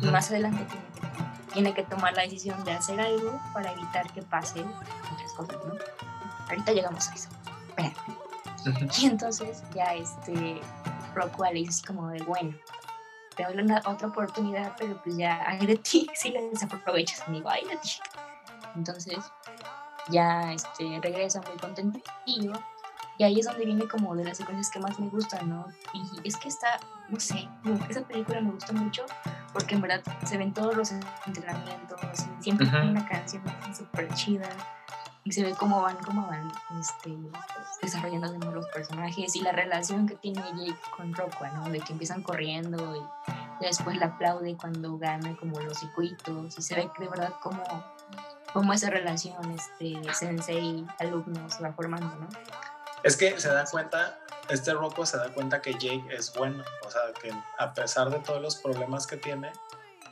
[0.00, 4.10] Y más adelante tiene que, tiene que, tomar la decisión de hacer algo para evitar
[4.12, 4.60] que pase
[5.12, 5.74] otras cosas, ¿no?
[6.48, 7.28] Ahorita llegamos a eso.
[8.98, 10.60] Y entonces ya este
[11.14, 12.54] Rockwell así como de, bueno,
[13.36, 17.48] te doy una, otra oportunidad, pero pues ya hay de ti si la desaprovechas, amigo,
[17.48, 17.90] hay de ti.
[18.76, 19.18] Entonces
[20.08, 22.50] ya este, regresa muy contento y
[23.20, 25.66] y ahí es donde viene como de las secuencias que más me gustan, ¿no?
[25.92, 26.80] Y es que está,
[27.10, 27.46] no sé,
[27.90, 29.04] esa película me gusta mucho
[29.52, 30.90] porque en verdad se ven todos los
[31.26, 32.00] entrenamientos,
[32.40, 33.42] y siempre hay una canción
[33.76, 34.48] súper chida
[35.24, 37.14] y se ve cómo van, cómo van este,
[37.82, 41.68] desarrollando de nuevo los personajes y la relación que tiene Jake con Rockwell, ¿no?
[41.68, 42.96] De que empiezan corriendo
[43.60, 47.62] y después la aplaude cuando gana como los circuitos y se ve de verdad como,
[48.54, 52.26] como esa relación este, sensei-alumno se va formando, ¿no?
[53.02, 56.90] Es que se da cuenta, este Rocco se da cuenta que Jake es bueno, o
[56.90, 59.52] sea, que a pesar de todos los problemas que tiene,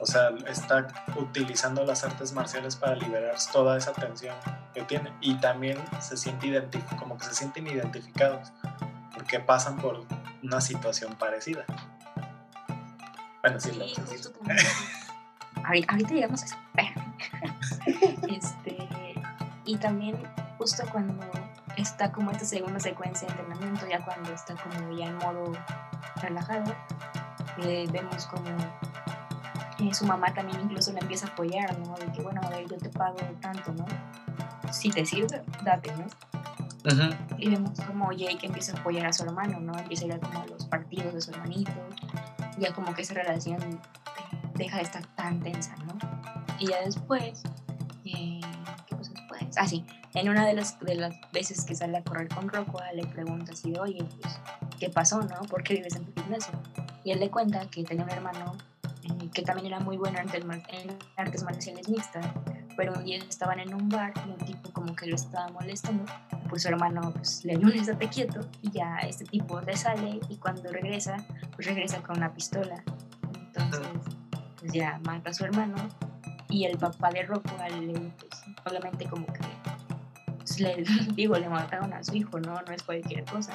[0.01, 4.37] o sea, está utilizando las artes marciales para liberar toda esa tensión
[4.72, 6.62] que tiene y también se siente
[6.98, 8.53] como que se sienten identificados
[9.12, 10.05] porque pasan por
[10.42, 11.64] una situación parecida.
[13.42, 14.29] Bueno, sí, sí
[15.64, 16.57] ahorita, ahorita llegamos a eso.
[18.29, 18.88] este,
[19.64, 20.16] y también
[20.59, 21.47] justo cuando
[21.82, 25.52] está como esta segunda secuencia de entrenamiento, ya cuando está como ya en modo
[26.16, 26.74] relajado,
[27.58, 28.56] eh, vemos como
[29.78, 31.94] Y su mamá también incluso le empieza a apoyar, ¿no?
[31.94, 33.86] De que, bueno, a ver, yo te pago tanto, ¿no?
[34.72, 36.06] Si te sirve, date, ¿no?
[37.38, 39.78] Y vemos como Jake empieza a apoyar a su hermano, ¿no?
[39.78, 41.72] Empieza a ir a como los partidos de su hermanito.
[42.58, 43.80] Ya como que esa relación
[44.54, 45.96] deja de estar tan tensa, ¿no?
[46.58, 47.42] Y ya después,
[48.04, 48.40] eh,
[48.86, 49.56] ¿qué pasa después?
[49.56, 49.84] Ah, sí,
[50.14, 53.53] en una de las, de las veces que sale a correr con Rockwell, le pregunta
[53.53, 54.40] así de, oye, pues,
[54.79, 55.40] ¿qué pasó, no?
[55.49, 56.53] ¿Por qué vives en tu gimnasio?
[57.05, 58.57] Y él le cuenta que tenía un hermano
[59.05, 60.29] eh, que también era muy bueno en
[61.16, 62.27] artes, marciales mixtas,
[62.77, 66.05] pero un día estaban en un bar y un tipo como que lo estaba molestando,
[66.49, 70.21] pues su hermano pues, le dio un estate quieto y ya este tipo le sale
[70.29, 71.16] y cuando regresa,
[71.55, 72.83] pues regresa con una pistola.
[73.47, 73.87] Entonces,
[74.59, 75.77] pues ya mata a su hermano
[76.49, 79.58] y el papá de Rocco, pues, obviamente como que
[80.59, 82.61] pues, le digo, le mataron a su hijo, ¿no?
[82.61, 83.53] No es cualquier cosa.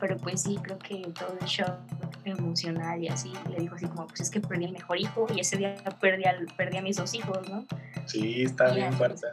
[0.00, 1.78] Pero pues sí, creo que todo el shock
[2.24, 5.40] emocional y así, le dijo así como, pues es que perdí el mejor hijo y
[5.40, 6.24] ese día perdí,
[6.56, 7.66] perdí a mis dos hijos, ¿no?
[8.06, 9.26] Sí, está bien fuerte.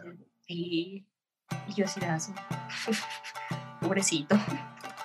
[0.47, 1.05] Y,
[1.67, 2.33] y yo así de así,
[3.81, 4.35] pobrecito.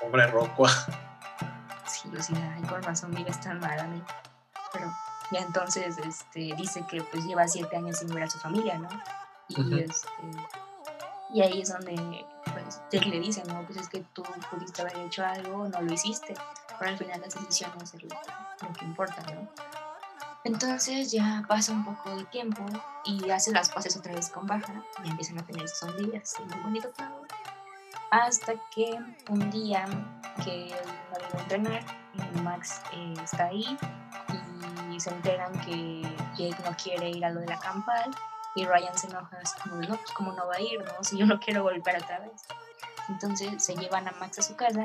[0.00, 0.66] Pobre Rocco.
[1.86, 4.02] Sí, yo sí, ay, con razón vives tan mal a mí.
[4.72, 4.92] Pero
[5.32, 8.88] ya entonces este, dice que pues lleva siete años sin ver a su familia, ¿no?
[9.48, 10.08] Y, este,
[11.32, 14.96] y ahí es donde pues, Jake le dice, no, pues es que tú pudiste haber
[14.98, 16.34] hecho algo, no lo hiciste,
[16.78, 19.48] pero al final las decisiones es lo, que importa, ¿no?
[20.44, 22.64] Entonces ya pasa un poco de tiempo
[23.04, 26.62] y hace las paces otra vez con Baja y empiezan a tener sondidas y muy
[26.62, 27.22] bonito todo.
[28.12, 28.96] Hasta que
[29.28, 29.84] un día
[30.44, 30.72] que
[31.10, 31.84] no iba a entrenar,
[32.44, 33.76] Max eh, está ahí
[34.92, 36.02] y se enteran que
[36.36, 38.10] Jake no quiere ir a lo de la campal
[38.56, 41.04] y Ryan se enoja así como, no, pues como no va a ir, ¿no?
[41.04, 42.42] Si yo no quiero volver otra vez.
[43.08, 44.82] Entonces se llevan a Max a su casa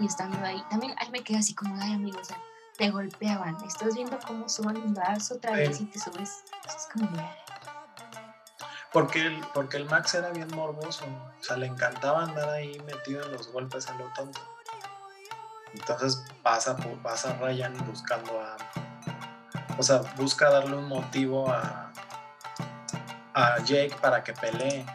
[0.00, 2.42] y estando ahí, también ahí me quedé así como, ay amigos, o sea,
[2.78, 7.08] te golpeaban, estás viendo cómo suben, vas otra vez y te subes, es como,
[8.94, 13.24] porque el, porque el Max era bien morboso, o sea, le encantaba andar ahí metido
[13.24, 14.40] en los golpes a lo tonto.
[15.74, 18.56] Entonces pasa, pasa Ryan buscando a,
[19.76, 21.83] o sea, busca darle un motivo a,
[23.34, 24.86] a Jake para que pelee.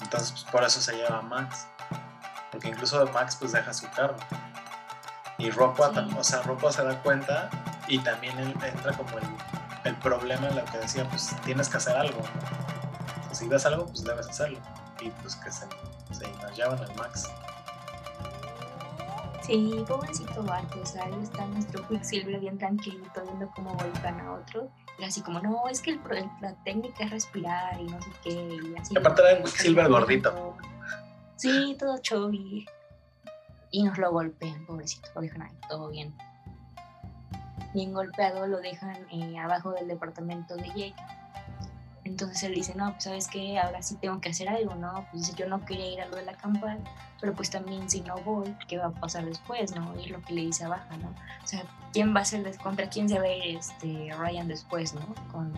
[0.00, 1.66] Entonces, pues, por eso se lleva a Max.
[2.52, 4.16] Porque incluso Max pues deja su carro.
[5.38, 7.48] Y Rocco, o sea, Rocco se da cuenta
[7.86, 9.24] y también entra como el,
[9.84, 12.20] el, problema en lo que decía, pues tienes que hacer algo.
[13.32, 14.58] si ves algo, pues debes hacerlo.
[15.00, 15.66] Y pues que se,
[16.10, 17.30] se llevan al Max.
[19.48, 24.34] Sí, pobrecito Barco, o sea, ahí está nuestro Quicksilver bien tranquilito viendo cómo golpean a
[24.34, 24.70] otro.
[24.98, 26.00] Y así como, no, es que el,
[26.42, 28.30] la técnica es respirar y no sé qué.
[28.32, 28.94] Y así.
[28.94, 30.54] aparte era Quicksilver gordito.
[31.36, 32.66] Sí, todo chubby.
[33.70, 36.14] Y nos lo golpean, pobrecito, lo dejan ahí, todo bien.
[37.72, 40.94] Bien golpeado, lo dejan eh, abajo del departamento de Jake
[42.08, 45.06] entonces él dice, no, pues sabes que ahora sí tengo que hacer algo, ¿no?
[45.12, 46.80] Pues yo no quería ir a lo de la campana,
[47.20, 49.94] pero pues también si no voy, ¿qué va a pasar después, no?
[50.00, 51.08] Y lo que le dice a Baja, ¿no?
[51.44, 54.94] O sea, ¿quién va a ser, contra quién se va a ir este Ryan después,
[54.94, 55.14] ¿no?
[55.30, 55.52] Con,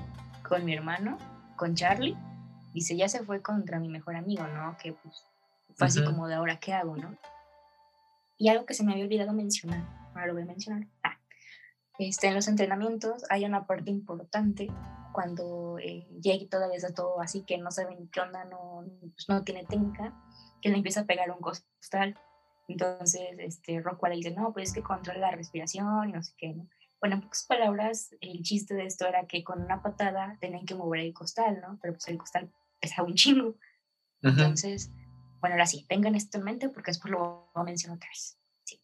[0.47, 1.19] con mi hermano,
[1.57, 2.17] con Charlie.
[2.75, 4.77] Dice, ya se fue contra mi mejor amigo, ¿no?
[4.77, 5.25] Que pues
[5.77, 7.15] fue así como de ahora, ¿qué hago, no?
[8.39, 9.83] Y algo que se me había olvidado mencionar,
[10.15, 10.87] ahora lo voy a mencionar.
[12.01, 14.69] Este, en los entrenamientos hay una parte importante
[15.13, 19.45] cuando eh, Jake todavía está todo así que no saben qué onda, no, pues no
[19.45, 20.19] tiene técnica,
[20.63, 22.19] que le empieza a pegar un costal.
[22.69, 26.33] Entonces, este, Rockwell le dice, no, pues es que controla la respiración y no sé
[26.39, 26.71] qué, ¿no?
[27.03, 30.75] Bueno, en pocas palabras, el chiste de esto era que con una patada tenían que
[30.75, 31.79] mover el costal, ¿no?
[31.83, 33.57] Pero pues el costal pesaba un chingo.
[34.23, 34.91] Entonces,
[35.41, 38.39] bueno, ahora sí, tengan esto en mente porque después lo mencionar otra vez.
[38.65, 38.83] Sí.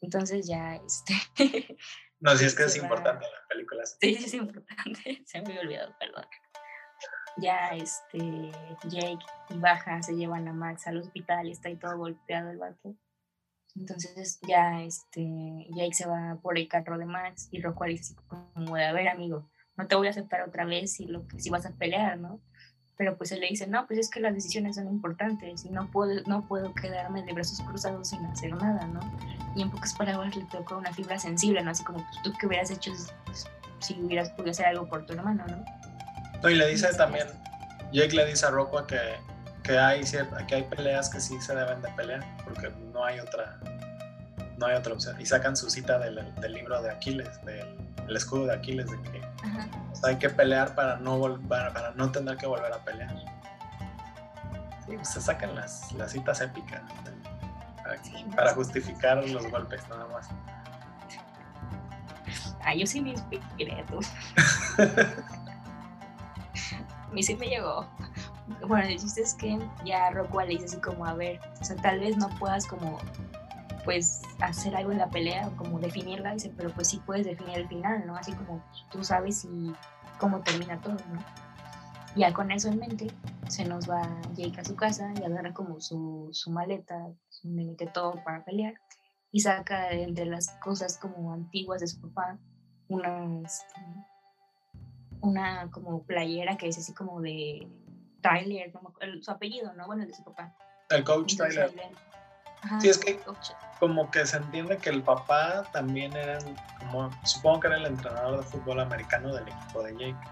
[0.00, 1.14] Entonces ya, este,
[2.22, 3.84] No, si es que es importante la película.
[3.84, 5.22] Sí, sí, es importante.
[5.26, 6.24] Se me había olvidado, perdón.
[7.38, 8.52] Ya este
[8.84, 12.58] Jake y Baja se llevan a Max al hospital y está ahí todo golpeado el
[12.58, 12.94] vato.
[13.74, 15.22] Entonces ya este
[15.70, 19.08] Jake se va por el carro de Max y Rockwell dice como de, a ver
[19.08, 22.42] amigo, no te voy a aceptar otra vez si, lo, si vas a pelear, ¿no?
[23.02, 25.90] Pero pues él le dice, no, pues es que las decisiones son importantes y no
[25.90, 29.00] puedo, no puedo quedarme de brazos cruzados sin hacer nada, ¿no?
[29.56, 31.72] Y en pocas palabras le tocó una fibra sensible, ¿no?
[31.72, 32.92] Así como, pues, tú que hubieras hecho
[33.24, 33.48] pues,
[33.80, 35.64] si hubieras podido hacer algo por tu hermano, ¿no?
[36.44, 37.26] No, y le dice también,
[37.92, 39.00] Jake le dice a Rocco que,
[39.64, 40.02] que, hay
[40.46, 43.58] que hay peleas que sí se deben de pelear, porque no hay otra,
[44.62, 45.20] no hay otra opción.
[45.20, 47.76] Y sacan su cita del, del libro de Aquiles, del
[48.08, 49.20] el escudo de Aquiles, de que
[50.04, 53.14] hay que pelear para no, para, para no tener que volver a pelear.
[54.86, 56.80] Sí, pues se sacan las, las citas épicas
[58.34, 60.28] para, justificar los golpes nada más.
[62.64, 63.98] Ah, yo sí me inspiré, tú.
[67.10, 67.88] a mí sí me llegó.
[68.66, 71.76] Bueno, el chiste es que ya Rockwell le dice así como, a ver, o sea,
[71.76, 72.98] tal vez no puedas como,
[73.84, 77.58] pues, hacer algo en la pelea o como definirla, dice, pero pues sí puedes definir
[77.58, 78.16] el final, ¿no?
[78.16, 79.72] Así como tú sabes y
[80.18, 81.24] cómo termina todo, ¿no?
[82.14, 83.08] Ya con eso en mente,
[83.48, 84.02] se nos va
[84.34, 88.74] Jake a su casa y agarra como su, su maleta, su mete todo para pelear
[89.30, 92.38] y saca entre las cosas como antiguas de su papá
[92.88, 93.80] una, este,
[95.22, 97.66] una como playera que es así como de
[98.20, 98.72] Tyler,
[99.20, 99.86] su apellido, ¿no?
[99.86, 100.54] Bueno, el de su papá.
[100.90, 101.72] El coach Tyler.
[102.80, 103.20] Sí, es que
[103.78, 106.38] como que se entiende que el papá también era,
[106.78, 110.28] como, supongo que era el entrenador de fútbol americano del equipo de Jake.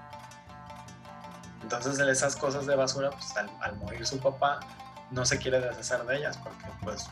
[1.62, 4.60] Entonces esas cosas de basura, pues al, morir su papá,
[5.10, 7.08] no se quiere deshacer de ellas porque pues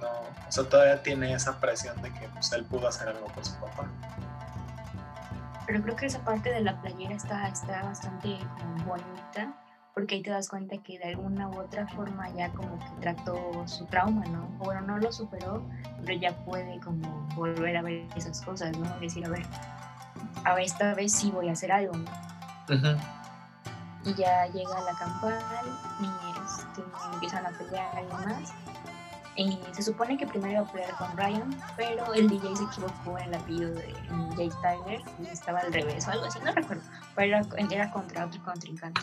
[0.00, 3.44] no, o sea, todavía tiene esa presión de que pues, él pudo hacer algo por
[3.44, 3.86] su papá.
[5.66, 8.38] Pero creo que esa parte de la playera está, está bastante
[8.84, 9.54] bonita
[9.94, 13.66] porque ahí te das cuenta que de alguna u otra forma ya como que trató
[13.66, 14.46] su trauma, ¿no?
[14.58, 15.62] bueno, no lo superó,
[16.04, 18.88] pero ya puede como volver a ver esas cosas, ¿no?
[18.98, 19.44] Decir, a ver,
[20.44, 22.10] a ver, esta vez sí voy a hacer algo, ¿no?
[24.04, 25.38] Y ya llega la campal
[26.00, 28.52] y este, empiezan a pelear y demás.
[29.34, 33.18] Y se supone que primero iba a pelear con Ryan, pero el DJ se equivocó
[33.18, 33.94] en el apellido de
[34.36, 36.82] Jake Tyler y estaba al revés o algo así, no recuerdo.
[37.14, 39.00] Pero era, era contra otro contrincante.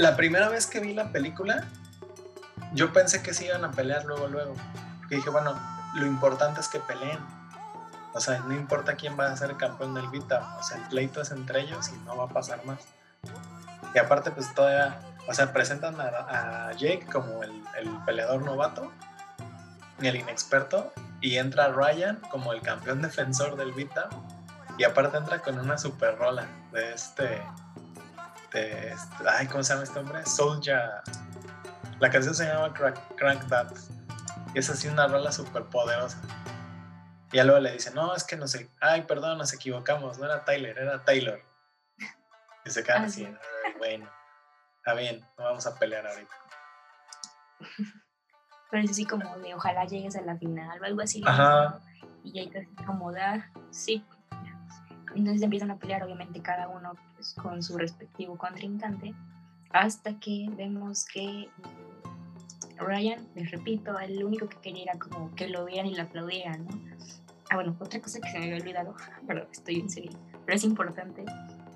[0.00, 1.64] La primera vez que vi la película,
[2.72, 4.54] yo pensé que se iban a pelear luego, luego.
[4.98, 5.54] Porque dije, bueno,
[5.92, 7.18] lo importante es que peleen.
[8.14, 10.56] O sea, no importa quién va a ser campeón del Vita.
[10.58, 12.78] O sea, el pleito es entre ellos y no va a pasar más.
[13.94, 17.62] Y aparte, pues todavía, o sea, presentan a, Jake como el,
[18.06, 18.90] peleador novato,
[20.00, 24.08] el inexperto, y entra Ryan como el campeón defensor del Vita.
[24.78, 27.42] Y aparte entra con una super rola de este,
[28.52, 28.94] este,
[29.28, 30.26] ay, ¿cómo se llama este hombre?
[30.26, 31.02] Soulja.
[32.00, 33.72] La canción se llama Crank, Crank That.
[34.54, 36.20] Y es así una rola súper poderosa.
[37.32, 40.44] Y luego le dice, no, es que no sé, ay, perdón, nos equivocamos, no era
[40.44, 41.40] Tyler, era Taylor.
[42.64, 43.32] Y se quedan así,
[43.78, 44.10] bueno,
[44.78, 46.34] está bien, no vamos a pelear ahorita.
[48.70, 51.22] Pero es así como de ojalá llegues a la final o algo así.
[51.24, 51.80] Ajá.
[52.24, 54.04] Y hay que acomodar, sí.
[55.14, 59.14] Entonces empiezan a pelear, obviamente, cada uno pues, con su respectivo contrincante,
[59.70, 61.48] hasta que vemos que
[62.78, 66.64] Ryan, les repito, el único que quería era como que lo vieran y lo aplaudieran,
[66.64, 66.70] ¿no?
[67.50, 68.94] Ah, bueno, otra cosa que se me había olvidado,
[69.26, 70.12] perdón, estoy en serio,
[70.44, 71.24] pero es importante,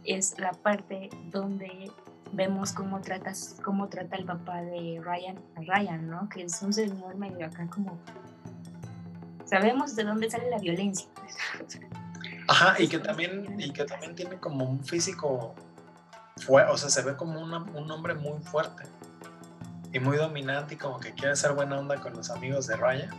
[0.04, 1.90] es la parte donde
[2.32, 6.28] vemos cómo tratas cómo trata el papá de Ryan a Ryan, ¿no?
[6.28, 7.98] Que es un señor medio acá como
[9.44, 11.08] sabemos de dónde sale la violencia.
[11.14, 11.80] Pues.
[12.48, 15.54] Ajá, y que también y que también tiene como un físico
[16.38, 18.84] fue, o sea, se ve como un hombre muy fuerte
[19.92, 23.10] y muy dominante y como que quiere ser buena onda con los amigos de Ryan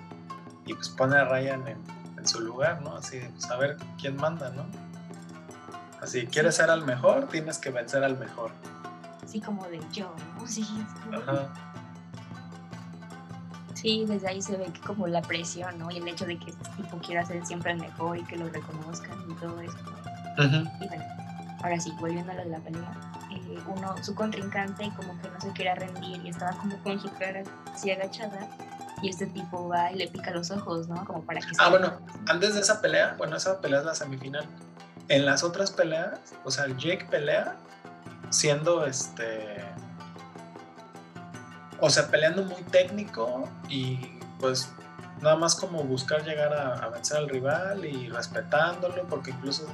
[0.66, 1.78] y pues pone a Ryan en,
[2.18, 2.96] en su lugar, ¿no?
[2.98, 4.66] Así de pues a ver quién manda, ¿no?
[6.06, 8.52] Si quieres ser al mejor, tienes que vencer al mejor.
[9.24, 10.46] Así como de yo, ¿no?
[10.46, 10.66] Sí,
[11.12, 11.50] Ajá.
[13.86, 15.92] Sí, desde ahí se ve que como la presión, ¿no?
[15.92, 18.50] Y el hecho de que este tipo quiera ser siempre el mejor y que lo
[18.50, 19.78] reconozcan y todo eso.
[20.40, 21.06] Y bueno,
[21.62, 22.92] ahora sí, volviendo a la pelea,
[23.32, 27.12] eh, uno, su contrincante como que no se quería rendir y estaba como con su
[27.12, 28.50] cara así agachada
[29.04, 31.06] y este tipo va y le pica los ojos, ¿no?
[31.06, 31.48] Como para que...
[31.60, 31.94] Ah, bueno,
[32.26, 34.48] antes de esa pelea, bueno, esa pelea es la semifinal.
[35.10, 37.56] En las otras peleas, o sea, Jake pelea
[38.32, 39.64] siendo este.
[41.86, 44.00] O sea, peleando muy técnico y
[44.40, 44.72] pues
[45.22, 49.68] nada más como buscar llegar a, vencer al rival y respetándolo, porque incluso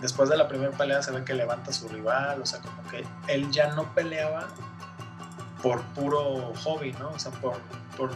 [0.00, 2.82] después de la primera pelea se ve que levanta a su rival, o sea, como
[2.90, 4.48] que él ya no peleaba
[5.62, 7.10] por puro hobby, ¿no?
[7.10, 7.56] O sea, por,
[7.96, 8.10] por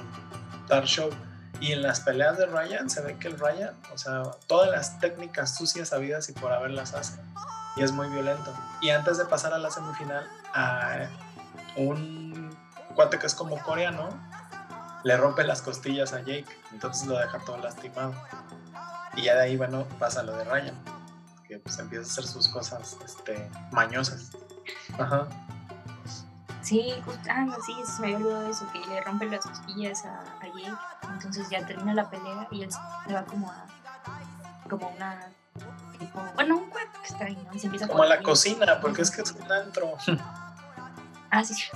[0.67, 1.09] dar show.
[1.61, 4.99] Y en las peleas de Ryan se ve que el Ryan, o sea, todas las
[4.99, 7.21] técnicas sucias habidas y por haberlas hace.
[7.77, 8.53] Y es muy violento.
[8.81, 11.09] Y antes de pasar a la semifinal, a
[11.77, 12.28] un
[12.95, 14.09] cuate que es como coreano,
[15.05, 16.47] le rompe las costillas a Jake.
[16.73, 18.15] Entonces lo deja todo lastimado.
[19.15, 20.75] Y ya de ahí, bueno, pasa lo de Ryan,
[21.47, 24.33] que pues empieza a hacer sus cosas este, mañosas.
[24.99, 25.27] Ajá.
[26.63, 26.93] Sí,
[27.31, 30.77] ah, sí, se me había olvidado eso, que le rompe las costillas a, a Jake.
[31.13, 33.67] Entonces ya termina la pelea y él se va como a
[34.69, 35.31] como una
[35.99, 36.71] tipo, bueno, un
[37.05, 37.55] está ahí, ¿no?
[37.55, 39.97] Y se empieza como a la cocina, porque es que es un antro.
[41.31, 41.69] ah, sí, sí.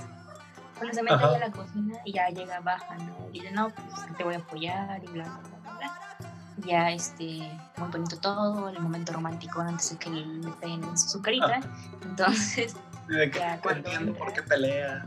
[0.83, 3.27] Bueno, se mete ahí a la cocina y ya llega baja, ¿no?
[3.31, 6.17] Y dice, no, pues te voy a apoyar y bla, bla, bla, bla.
[6.65, 11.59] ya este, muy bonito todo, el momento romántico antes de que le peguen su carita.
[12.03, 12.75] Entonces,
[13.07, 14.43] de que Ya, cuando entiendo por entra.
[14.43, 15.05] qué peleas.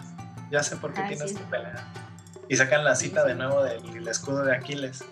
[0.50, 1.48] Ya sé por qué Ah, tienes sí, que sí.
[1.50, 1.80] pelear.
[2.48, 3.28] Y sacan la cita sí.
[3.28, 5.04] de nuevo del el escudo de Aquiles.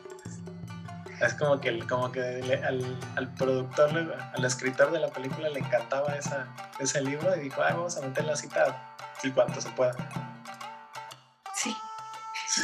[1.20, 2.20] Es como que, el- como que
[2.66, 6.46] al, al productor, al escritor de la película le encantaba esa,
[6.80, 9.92] ese libro y dijo, ah, vamos a meter la cita y cuanto se pueda.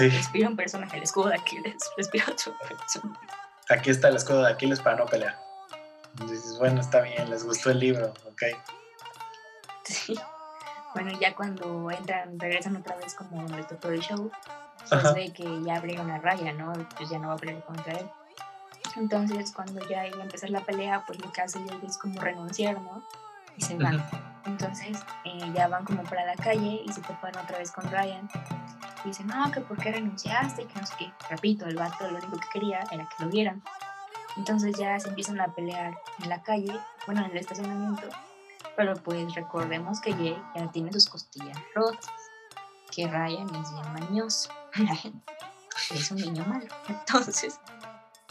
[0.01, 3.27] Sí, respira un personaje, el escudo de Aquiles, respira otro personaje.
[3.69, 5.39] aquí está el escudo de Aquiles para no pelear.
[6.27, 8.43] Dices, bueno, está bien, les gustó el libro, ok.
[9.85, 10.17] Sí.
[10.95, 14.31] Bueno, ya cuando entran, regresan otra vez como el todo el show,
[14.89, 15.13] Ajá.
[15.13, 16.73] ve que ya abrieron la raya, ¿no?
[16.97, 18.09] Pues ya no va a pelear contra él.
[18.97, 22.21] Entonces, cuando ya iba a empezar la pelea, pues lo que hace él es como
[22.21, 23.03] renunciar, ¿no?
[23.57, 24.05] Y se van.
[24.47, 28.29] Entonces, eh, ya van como para la calle y se topan otra vez con Ryan.
[29.05, 31.13] Y dicen, no, que por qué renunciaste, que no sé qué.
[31.29, 33.63] Repito, el vato lo único que quería era que lo vieran.
[34.37, 36.73] Entonces ya se empiezan a pelear en la calle,
[37.07, 38.09] bueno, en el estacionamiento.
[38.77, 42.11] Pero pues recordemos que Jake ya tiene sus costillas rotas,
[42.95, 44.51] que Ryan es bien mañoso,
[45.91, 46.67] es un niño malo.
[46.89, 47.61] Entonces,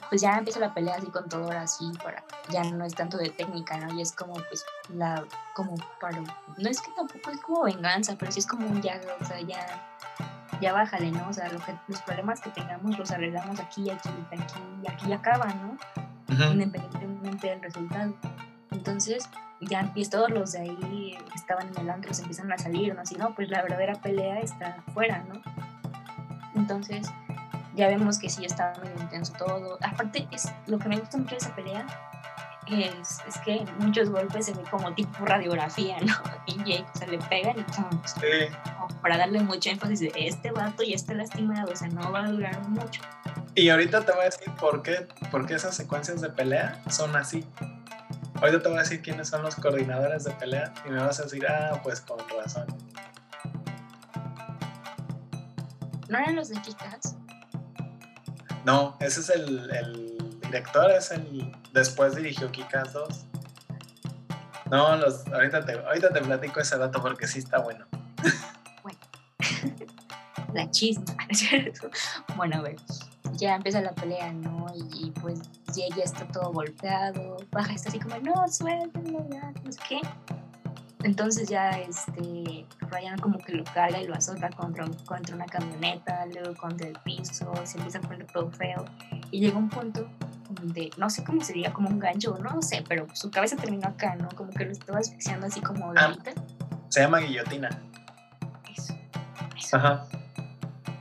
[0.09, 3.17] pues ya empieza la pelea así con todo ahora así, para, ya no es tanto
[3.17, 3.93] de técnica, ¿no?
[3.93, 8.31] Y es como pues la, como para, no es que tampoco es como venganza, pero
[8.31, 9.65] sí es como un ya, o sea, ya,
[10.59, 11.27] ya bájale, ¿no?
[11.29, 15.13] O sea, lo que, los problemas que tengamos los arreglamos aquí, aquí, aquí, y aquí
[15.13, 15.77] acaban, ¿no?
[16.51, 18.13] Independientemente del resultado.
[18.71, 19.29] Entonces,
[19.61, 22.95] ya empiezan todos los de ahí que estaban en el antro, se empiezan a salir,
[22.95, 23.01] ¿no?
[23.01, 25.41] Así, no, pues la verdadera pelea está afuera, ¿no?
[26.55, 27.11] Entonces,
[27.75, 29.77] ya vemos que sí está muy intenso todo.
[29.82, 31.86] Aparte, es lo que me gusta mucho de esa pelea
[32.71, 36.13] es, es que muchos golpes se ve como tipo radiografía, ¿no?
[36.45, 38.01] Y Jake, o sea, le pegan y ¡pum!
[38.05, 38.55] Sí.
[38.77, 42.25] como para darle mucho énfasis de este vato ya está lastimado, o sea, no va
[42.25, 43.01] a durar mucho.
[43.55, 47.15] Y ahorita te voy a decir por qué, por qué esas secuencias de pelea son
[47.15, 47.45] así.
[48.36, 51.23] Ahorita te voy a decir quiénes son los coordinadores de pelea y me vas a
[51.23, 52.67] decir, ah, pues con razón.
[56.08, 57.18] ¿No eran los de Kikas?
[58.65, 61.51] No, ese es el, el director, es el.
[61.73, 63.25] Después dirigió Kikas 2.
[64.71, 67.85] No, los, ahorita, te, ahorita te platico ese dato porque sí está bueno.
[70.53, 71.05] la chisma.
[72.35, 72.77] Bueno, a ver,
[73.33, 74.67] ya empieza la pelea, ¿no?
[74.73, 75.41] Y, y, pues
[75.73, 80.01] ya, ya está todo golpeado, baja, está así como, no, suéltenlo, ya, no sé qué.
[81.03, 86.25] Entonces ya este, Ryan como que lo carga y lo azota contra, contra una camioneta,
[86.28, 88.86] luego contra el piso, se empieza a poner todo feo.
[89.32, 90.08] Y llega un punto
[90.49, 94.15] donde, no sé cómo sería, como un gancho, no sé, pero su cabeza terminó acá,
[94.15, 94.30] ¿no?
[94.36, 96.06] Como que lo estaba asfixiando así como Ah.
[96.06, 96.32] ahorita.
[96.89, 97.69] Se llama Guillotina.
[98.75, 98.95] Eso,
[99.58, 99.78] eso.
[99.78, 100.06] Ajá.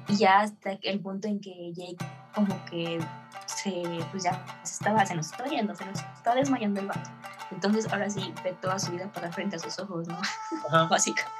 [0.09, 1.97] Y ya hasta el punto en que Jake
[2.35, 2.99] como que
[3.47, 7.11] se, pues ya se estaba, se nos estaba yendo, se nos estaba desmayando el vato.
[7.51, 10.19] Entonces ahora sí ve toda su vida para frente a sus ojos, ¿no?
[10.69, 10.85] Ajá.
[10.91, 11.33] Básicamente.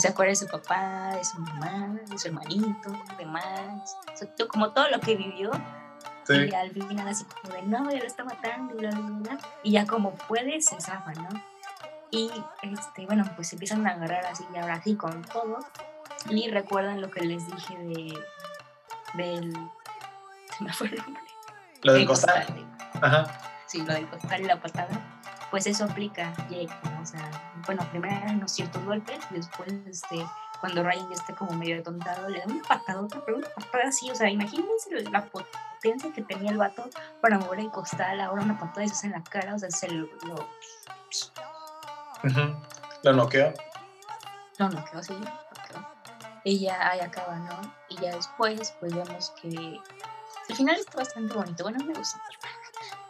[0.00, 4.34] Se acuerda de su papá, de su mamá, de su hermanito, de Max, o sea,
[4.34, 5.50] to- como todo lo que vivió.
[6.24, 6.34] Sí.
[6.50, 9.38] Y al final así como de, no, ya lo está matando, y bla.
[9.62, 11.28] Y ya como puede, se zafa, ¿no?
[12.12, 12.30] Y,
[12.62, 15.58] este, bueno, pues se empiezan a agarrar así, y ahora sí, con todo.
[16.28, 18.18] Y recuerdan lo que les dije de,
[19.14, 19.52] del...
[20.58, 21.22] Se me fue el nombre.
[21.82, 22.46] Lo del Del costal.
[22.46, 22.66] costal,
[23.02, 23.40] Ajá.
[23.66, 25.09] sí, lo del costal y la patada,
[25.50, 27.00] pues eso aplica Jake, ¿no?
[27.02, 27.30] o sea,
[27.66, 30.24] bueno, primero eran unos ciertos golpes, y después, este,
[30.60, 34.10] cuando Ryan ya está como medio atontado, le da una patadota, pero una patada así,
[34.10, 36.88] o sea, imagínense la potencia que tenía el vato
[37.20, 39.88] para mover el costal, ahora una patada de esas en la cara, o sea, se
[39.90, 40.34] lo, lo,
[42.22, 42.54] Ujú.
[43.02, 43.52] Lo noqueó.
[44.58, 45.86] no, no quedó así, no quedó.
[46.44, 47.60] Y ya ahí acaba, ¿no?
[47.88, 52.39] Y ya después, pues vemos que el final está bastante bonito, bueno, me gusta mucho.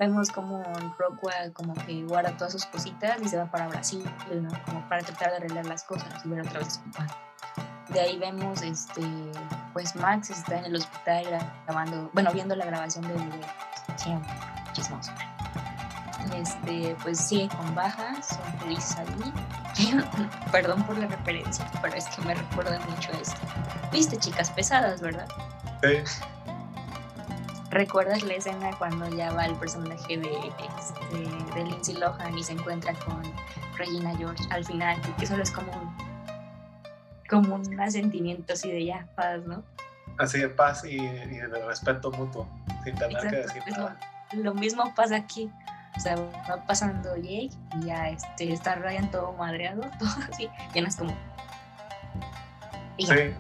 [0.01, 0.63] Vemos como
[0.99, 4.49] Rockwell como que guarda todas sus cositas y se va para Brasil, ¿no?
[4.65, 7.07] Como para tratar de arreglar las cosas y ver otra vez a su papá.
[7.91, 9.03] De ahí vemos, este,
[9.75, 11.25] pues Max está en el hospital
[11.67, 13.29] grabando, bueno, viendo la grabación video.
[13.97, 14.11] Sí,
[14.73, 15.13] chismoso.
[16.35, 19.93] Este, pues sigue con bajas, son felices ahí.
[20.51, 23.41] Perdón por la referencia, pero es que me recuerda mucho esto.
[23.93, 25.29] Viste, chicas pesadas, ¿verdad?
[25.83, 26.05] Sí.
[27.71, 30.37] ¿Recuerdas la escena cuando ya va el personaje de,
[30.77, 33.23] este, de Lindsay Lohan y se encuentra con
[33.77, 35.01] Regina George al final?
[35.19, 35.97] Que solo es como un,
[37.29, 39.63] como un asentimiento así de ya, paz, ¿no?
[40.19, 42.49] Así de paz y, y de respeto mutuo.
[42.83, 44.01] Sin tener que decir lo, nada.
[44.33, 45.49] lo mismo pasa aquí.
[45.97, 47.51] O sea, va pasando Jake
[47.81, 50.51] y ya este, está Ryan todo madreado, todo así.
[50.75, 51.17] Ya no es como.
[52.97, 53.15] Y ya.
[53.15, 53.35] Sí.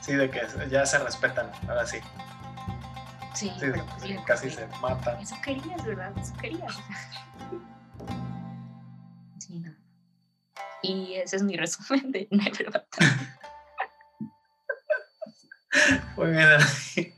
[0.00, 0.40] Sí, de que
[0.70, 1.98] ya se respetan, ahora sí.
[3.36, 5.20] Sí, Sí, pero pues sí, casi se mata.
[5.20, 6.16] Eso querías, ¿verdad?
[6.18, 6.74] Eso querías.
[9.38, 9.72] Sí, no.
[10.82, 12.86] Y ese es mi resumen de Never.
[16.16, 16.48] Muy bien.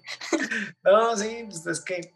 [0.83, 2.15] No, sí, pues es que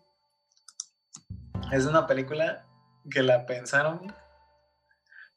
[1.71, 2.67] es una película
[3.11, 4.15] que la pensaron.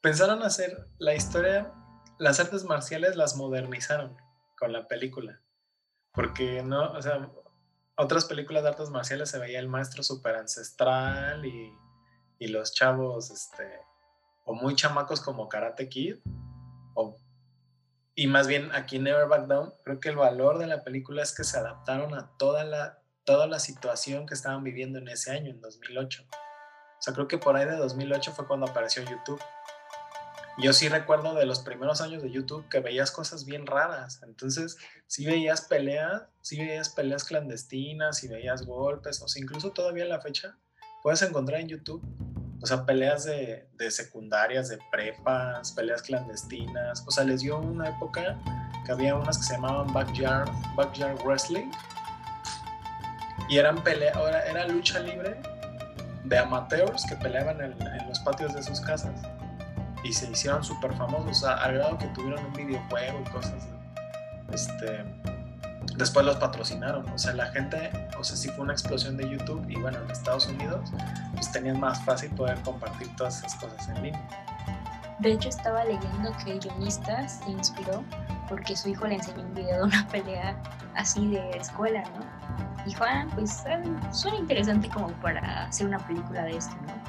[0.02, 1.72] Pensaron hacer la historia,
[2.18, 4.18] las artes marciales las modernizaron
[4.58, 5.42] con la película.
[6.12, 7.30] Porque no, o sea,
[7.98, 11.74] otras películas de artes marciales se veía el maestro super ancestral y,
[12.40, 13.80] y los chavos, este,
[14.46, 16.18] o muy chamacos como Karate Kid,
[16.94, 17.18] o
[18.18, 21.36] y más bien aquí Never Back Down, creo que el valor de la película es
[21.36, 25.52] que se adaptaron a toda la, toda la situación que estaban viviendo en ese año,
[25.52, 26.24] en 2008.
[26.32, 29.42] O sea, creo que por ahí de 2008 fue cuando apareció YouTube.
[30.58, 34.22] Yo sí recuerdo de los primeros años de YouTube que veías cosas bien raras.
[34.24, 34.78] Entonces,
[35.08, 40.10] sí veías peleas, sí veías peleas clandestinas, sí veías golpes, o sea, incluso todavía en
[40.10, 40.58] la fecha
[41.04, 42.02] puedes encontrar en YouTube
[42.62, 47.04] o sea, peleas de, de, secundarias, de prepas, peleas clandestinas.
[47.06, 48.40] O sea, les dio una época
[48.86, 51.70] que había unas que se llamaban Backyard, backyard Wrestling.
[53.50, 55.40] Y eran pelea, era, era lucha libre
[56.24, 57.78] de amateurs que peleaban en,
[58.08, 59.22] los patios de sus casas.
[60.06, 63.68] Y se hicieron súper famosos, o sea, al grado que tuvieron un videojuego y cosas.
[64.54, 65.04] Este,
[65.98, 67.10] después los patrocinaron.
[67.10, 67.90] O sea, la gente,
[68.20, 70.92] o sea, sí fue una explosión de YouTube y bueno, en Estados Unidos
[71.34, 74.22] pues tenían más fácil poder compartir todas esas cosas en línea.
[75.20, 78.04] De hecho, estaba leyendo que el guionista se inspiró
[78.48, 80.56] porque su hijo le enseñó un video de una pelea
[80.96, 82.86] así de escuela, ¿no?
[82.86, 83.64] Dijo, ah, pues
[84.12, 87.05] suena interesante como para hacer una película de esto, ¿no?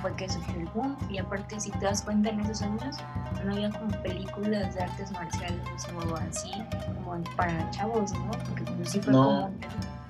[0.00, 0.96] Fue que surgió el boom.
[1.10, 2.96] Y aparte, si te das cuenta, en esos años
[3.44, 5.60] no había como películas de artes marciales
[5.94, 6.52] o así,
[6.94, 8.30] como para chavos, ¿no?
[8.30, 9.24] Porque pues, sí fue No.
[9.24, 9.54] como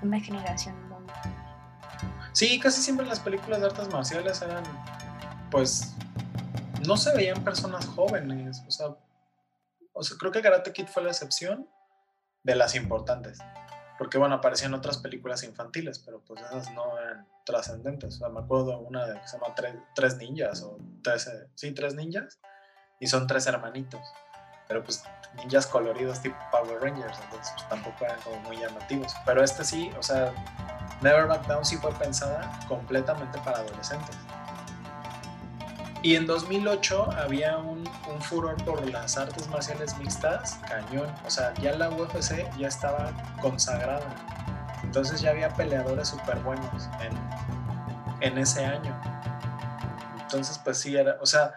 [0.03, 0.99] una generación muy...
[2.32, 4.62] Sí, casi siempre las películas de artes marciales eran,
[5.51, 5.95] pues,
[6.86, 8.62] no se veían personas jóvenes.
[8.66, 8.86] O sea,
[9.93, 11.68] o sea, creo que Karate Kid fue la excepción
[12.43, 13.38] de las importantes.
[14.01, 18.14] Porque, bueno, aparecían otras películas infantiles, pero pues esas no eran trascendentes.
[18.14, 21.51] O sea, me acuerdo de una de que se llama Tres, Tres Ninjas, o Trece,
[21.55, 22.40] sí, Tres Ninjas,
[22.98, 24.01] y son tres hermanitos.
[24.66, 25.03] Pero pues
[25.36, 29.14] ninjas coloridos tipo Power Rangers, entonces pues, tampoco eran como muy llamativos.
[29.26, 30.32] Pero este sí, o sea,
[31.03, 34.16] Never Back Down sí fue pensada completamente para adolescentes.
[36.03, 37.84] Y en 2008 había un,
[38.20, 41.12] furor por las artes marciales mixtas, cañón.
[41.26, 44.07] O sea, ya la UFC ya estaba consagrada.
[44.82, 46.88] Entonces ya había peleadores súper buenos
[48.20, 48.98] en, ese año.
[50.20, 51.53] Entonces, pues sí, era, o sea,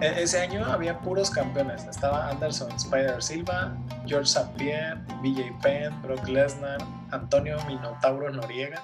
[0.00, 1.84] e, ese año había puros campeones.
[1.84, 3.76] Estaba Anderson Spider Silva,
[4.06, 4.50] George St.
[4.56, 6.78] Pierre, BJ Penn, Brock Lesnar,
[7.10, 8.82] Antonio Minotauro Noriega,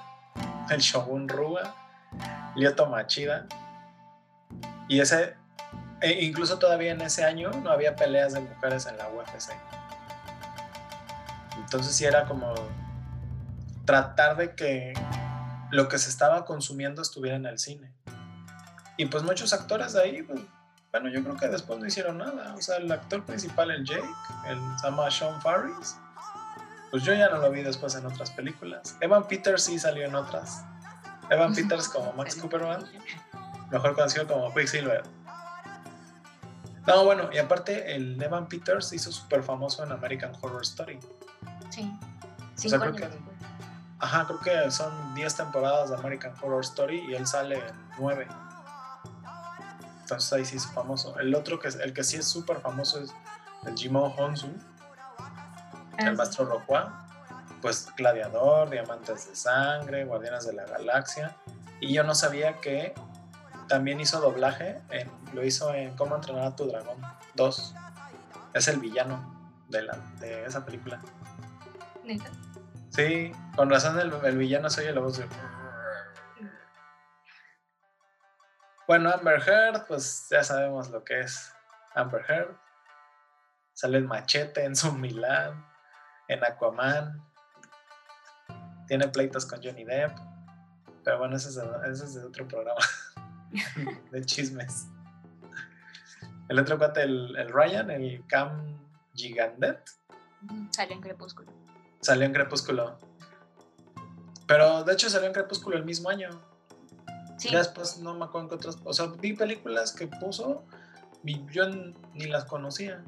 [0.69, 1.73] el Shogun Ruga,
[2.55, 3.47] Lyoto Machida.
[4.91, 5.37] Y ese,
[6.01, 9.53] e incluso todavía en ese año no había peleas de mujeres en la UFC.
[11.55, 12.53] Entonces sí era como
[13.85, 14.91] tratar de que
[15.69, 17.93] lo que se estaba consumiendo estuviera en el cine.
[18.97, 20.41] Y pues muchos actores de ahí, pues,
[20.91, 22.53] bueno, yo creo que después no hicieron nada.
[22.55, 24.03] O sea, el actor principal, el Jake,
[24.49, 25.95] el se llama Sean Farris,
[26.89, 28.97] pues yo ya no lo vi después en otras películas.
[28.99, 30.65] Evan Peters sí salió en otras.
[31.29, 32.83] Evan Peters como Max Cooperman,
[33.71, 35.03] mejor conocido como Quicksilver.
[36.87, 40.99] No, bueno, y aparte el Evan Peters hizo súper famoso en American Horror Story.
[41.69, 41.91] Sí,
[42.57, 43.07] o sea, creo que,
[43.99, 48.27] ajá, creo que son 10 temporadas de American Horror Story y él sale en 9.
[50.01, 51.17] Entonces ahí sí es famoso.
[51.19, 53.13] El otro que el que sí es súper famoso es
[53.65, 54.49] el Jimon Honsu,
[55.17, 57.07] ah, el maestro Rohua,
[57.61, 61.35] pues Gladiador, Diamantes de Sangre, Guardianes de la Galaxia.
[61.79, 62.93] Y yo no sabía que
[63.71, 67.01] también hizo doblaje, en, lo hizo en Cómo entrenar a tu dragón
[67.35, 67.73] 2.
[68.53, 70.99] Es el villano de, la, de esa película.
[72.03, 72.29] ¿Neta?
[72.89, 75.25] Sí, con razón el, el villano se oye la voz de...
[78.87, 81.53] Bueno, Amber Heard, pues ya sabemos lo que es
[81.95, 82.57] Amber Heard.
[83.71, 85.65] Sale el machete en su Milán,
[86.27, 87.25] en Aquaman.
[88.85, 90.11] Tiene pleitos con Johnny Depp.
[91.05, 92.81] Pero bueno, ese es de, ese es de otro programa
[94.11, 94.87] de chismes.
[96.49, 98.77] El otro cuate, el, el, Ryan, el Cam
[99.13, 99.79] Gigandet.
[100.71, 101.51] Salió en Crepúsculo.
[102.01, 102.99] Salió en Crepúsculo.
[104.47, 106.29] Pero de hecho salió en Crepúsculo el mismo año.
[107.37, 107.49] Sí.
[107.49, 108.77] Ya después no me acuerdo qué otras.
[108.83, 110.65] O sea, vi películas que puso
[111.23, 111.67] y yo
[112.13, 113.03] ni las conocía.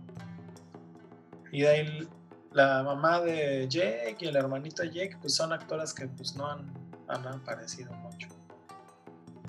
[1.52, 2.08] Y de ahí
[2.54, 6.48] la mamá de Jake y el hermanito de Jake, pues son actores que pues no
[6.48, 6.72] han,
[7.08, 8.28] han aparecido mucho.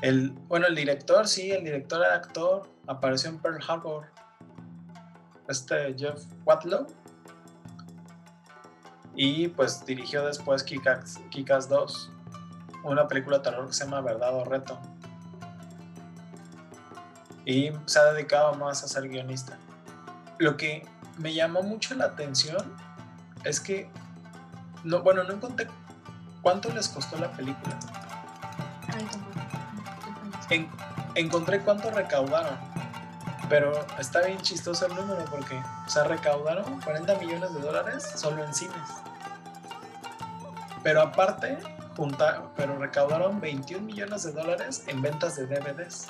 [0.05, 4.05] El, bueno, el director, sí, el director era actor, apareció en Pearl Harbor.
[5.49, 6.87] Este Jeff Watlow.
[9.17, 12.11] Y pues dirigió después Kick-Ass 2,
[12.85, 14.79] una película de terror que se llama Verdad o Reto.
[17.47, 19.57] Y se ha dedicado más a ser guionista.
[20.37, 20.87] Lo que
[21.17, 22.77] me llamó mucho la atención
[23.45, 23.89] es que,
[24.85, 25.67] no, bueno, no encontré
[26.43, 27.79] cuánto les costó la película.
[31.15, 32.59] Encontré cuánto recaudaron,
[33.49, 38.45] pero está bien chistoso el número porque, o sea, recaudaron 40 millones de dólares solo
[38.45, 38.77] en cines.
[40.83, 41.59] Pero aparte,
[42.57, 46.09] pero recaudaron 21 millones de dólares en ventas de DVDs.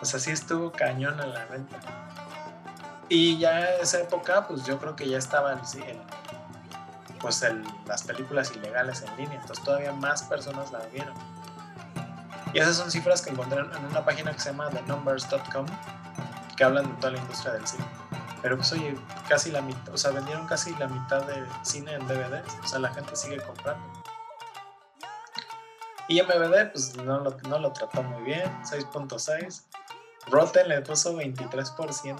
[0.00, 1.78] O sea, sí estuvo cañón en la venta.
[3.08, 5.60] Y ya en esa época, pues yo creo que ya estaban
[7.20, 7.44] pues
[7.86, 11.14] las películas ilegales en línea, entonces todavía más personas la vieron.
[12.56, 15.66] Y esas son cifras que encontré en una página que se llama thenumbers.com,
[16.56, 17.84] que hablan de toda la industria del cine.
[18.40, 18.96] Pero pues oye,
[19.28, 22.78] casi la mitad, o sea, vendieron casi la mitad del cine en DVDs, o sea,
[22.78, 23.86] la gente sigue comprando.
[26.08, 29.64] Y MVD, pues no lo, no lo trató muy bien, 6.6.
[30.28, 32.16] Rotten le puso 23%.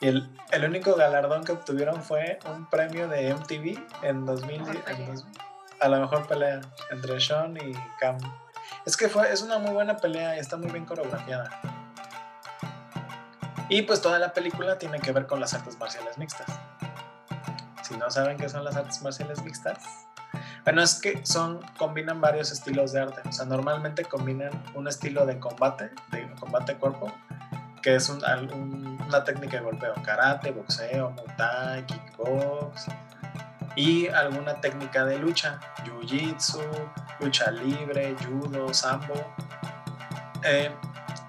[0.00, 5.24] Y el, el, único galardón que obtuvieron fue un premio de MTV en 2010.
[5.80, 6.60] A la mejor pelea
[6.90, 8.18] entre Sean y Cam.
[8.86, 11.50] Es que fue, es una muy buena pelea y está muy bien coreografiada.
[13.68, 16.46] Y pues toda la película tiene que ver con las artes marciales mixtas.
[17.82, 19.78] Si no saben qué son las artes marciales mixtas,
[20.64, 23.22] bueno, es que son, combinan varios estilos de arte.
[23.28, 27.12] O sea, normalmente combinan un estilo de combate, de combate cuerpo,
[27.82, 32.86] que es una técnica de golpeo, karate, boxeo, muay kickbox
[33.76, 36.62] y alguna técnica de lucha, jiu-jitsu,
[37.20, 39.14] lucha libre, judo, sambo.
[40.44, 40.70] Eh,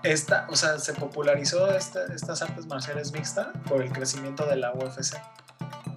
[0.04, 5.16] esta, o sea, se popularizó estas artes marciales mixtas por el crecimiento de la UFC.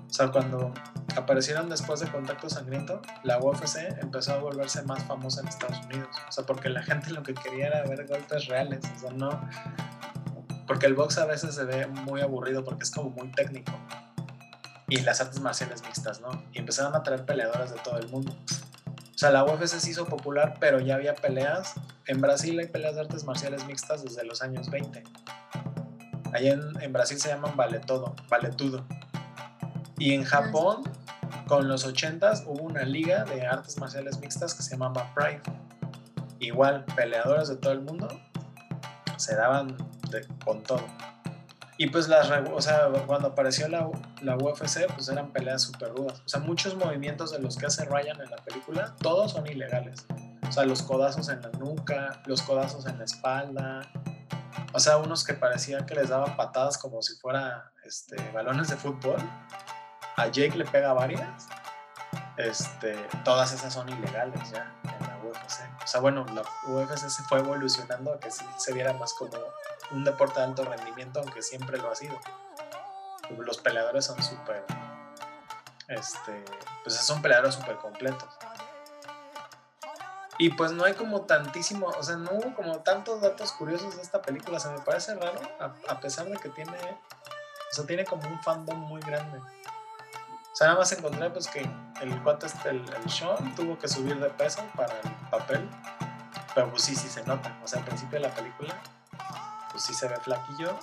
[0.08, 0.72] O sea, cuando
[1.14, 6.08] aparecieron después de Contacto Sangriento, la UFC empezó a volverse más famosa en Estados Unidos.
[6.28, 8.80] O sea, porque la gente lo que quería era ver golpes reales.
[8.96, 9.40] O sea, no,
[10.66, 13.72] porque el box a veces se ve muy aburrido porque es como muy técnico.
[14.88, 16.30] Y las artes marciales mixtas, ¿no?
[16.52, 18.34] Y empezaron a traer peleadoras de todo el mundo.
[19.14, 21.74] O sea, la UFC se hizo popular, pero ya había peleas.
[22.06, 25.02] En Brasil hay peleas de artes marciales mixtas desde los años 20.
[26.32, 28.86] Allá en, en Brasil se llaman vale todo, vale tudo.
[29.98, 30.84] Y en Japón,
[31.48, 35.42] con los 80s, hubo una liga de artes marciales mixtas que se llamaba Pride.
[36.38, 38.08] Igual, peleadoras de todo el mundo
[39.16, 39.76] se daban
[40.44, 40.84] con todo.
[41.80, 43.88] Y pues las, o sea, cuando apareció la,
[44.20, 46.20] la UFC, pues eran peleas súper rudas.
[46.26, 50.04] O sea, muchos movimientos de los que hace Ryan en la película, todos son ilegales.
[50.48, 53.82] O sea, los codazos en la nuca, los codazos en la espalda.
[54.72, 58.76] O sea, unos que parecían que les daban patadas como si fuera este, balones de
[58.76, 59.18] fútbol.
[60.16, 61.46] A Jake le pega varias.
[62.38, 64.74] Este, todas esas son ilegales ya
[65.22, 65.82] UFC.
[65.82, 69.36] O sea, bueno, la UFC se fue evolucionando a que se viera más como
[69.90, 72.18] un deporte de alto rendimiento, aunque siempre lo ha sido.
[73.36, 74.64] Los peleadores son súper,
[75.88, 76.44] este,
[76.82, 78.28] pues son peleadores súper completos.
[80.38, 84.02] Y pues no hay como tantísimo, o sea, no hubo como tantos datos curiosos de
[84.02, 84.60] esta película.
[84.60, 88.78] se me parece raro, a, pesar de que tiene, o sea, tiene como un fandom
[88.78, 89.40] muy grande.
[90.58, 91.60] Sea, nada más encontré pues que
[92.00, 95.70] el cuate, este, el, el Sean, tuvo que subir de peso para el papel.
[96.52, 97.56] Pero pues sí, sí se nota.
[97.62, 98.74] O sea, al principio de la película
[99.70, 100.76] pues sí se ve flaquillo.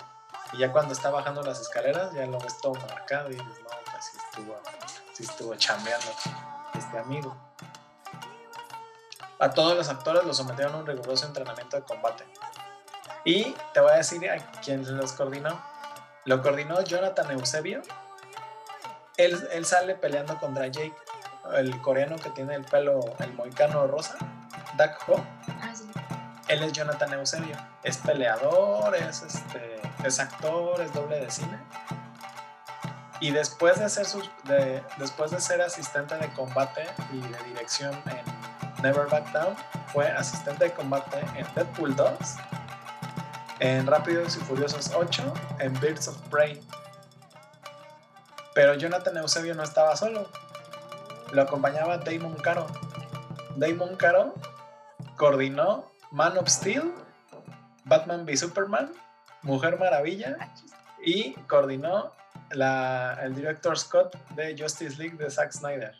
[0.53, 3.69] Y ya cuando está bajando las escaleras, ya lo ves todo marcado y dices, no,
[3.91, 4.61] pues sí estuvo,
[5.11, 6.07] sí estuvo chambeando
[6.73, 7.35] este amigo.
[9.39, 12.25] A todos los actores los sometieron a un riguroso entrenamiento de combate.
[13.25, 15.61] Y te voy a decir a quién los coordinó.
[16.23, 17.81] Lo coordinó Jonathan Eusebio.
[19.17, 20.95] Él, él sale peleando contra Jake,
[21.55, 24.17] el coreano que tiene el pelo, el moicano rosa,
[24.77, 25.23] Dak Ho.
[25.61, 25.73] Ah,
[26.47, 27.55] él es Jonathan Eusebio.
[27.83, 31.59] Es peleador, es, este, es actor, es doble de cine.
[33.19, 34.05] Y después de, ser
[34.43, 39.55] de, después de ser asistente de combate y de dirección en Never Back Down,
[39.87, 42.11] fue asistente de combate en Deadpool 2,
[43.59, 46.61] en Rápidos y Furiosos 8, en Birds of Prey.
[48.55, 50.29] Pero Jonathan Eusebio no estaba solo.
[51.33, 52.65] Lo acompañaba Damon Caro.
[53.57, 54.33] Damon Caro
[55.17, 56.93] coordinó Man of Steel,
[57.83, 58.93] Batman v Superman,
[59.41, 60.37] Mujer Maravilla
[61.03, 62.13] y coordinó
[62.51, 65.93] la, el director Scott de Justice League de Zack Snyder.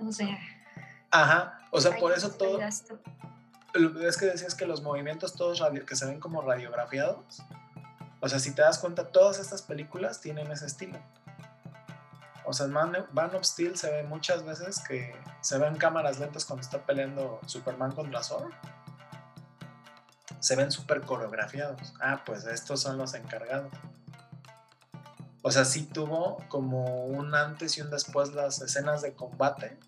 [0.00, 0.38] O sea.
[1.10, 2.58] Ajá, o sea, por eso todo.
[2.62, 7.42] Es que decías que los movimientos todos radio, que se ven como radiografiados.
[8.20, 10.98] O sea, si te das cuenta, todas estas películas tienen ese estilo.
[12.46, 12.94] O sea, Man,
[13.34, 17.90] of Steel se ve muchas veces que se ven cámaras lentas cuando está peleando Superman
[17.90, 18.52] contra Thor.
[20.38, 21.94] Se ven súper coreografiados.
[22.00, 23.72] Ah, pues estos son los encargados.
[25.42, 29.78] O sea, sí tuvo como un antes y un después las escenas de combate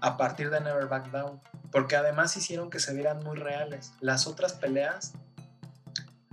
[0.00, 1.40] a partir de Never Back Down.
[1.72, 3.94] Porque además hicieron que se vieran muy reales.
[4.00, 5.12] Las otras peleas,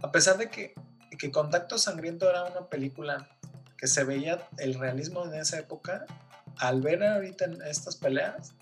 [0.03, 0.73] a pesar de que,
[1.17, 3.29] que Contacto Sangriento era una película
[3.77, 6.05] que se veía el realismo en esa época,
[6.57, 8.53] al ver ahorita en estas peleas,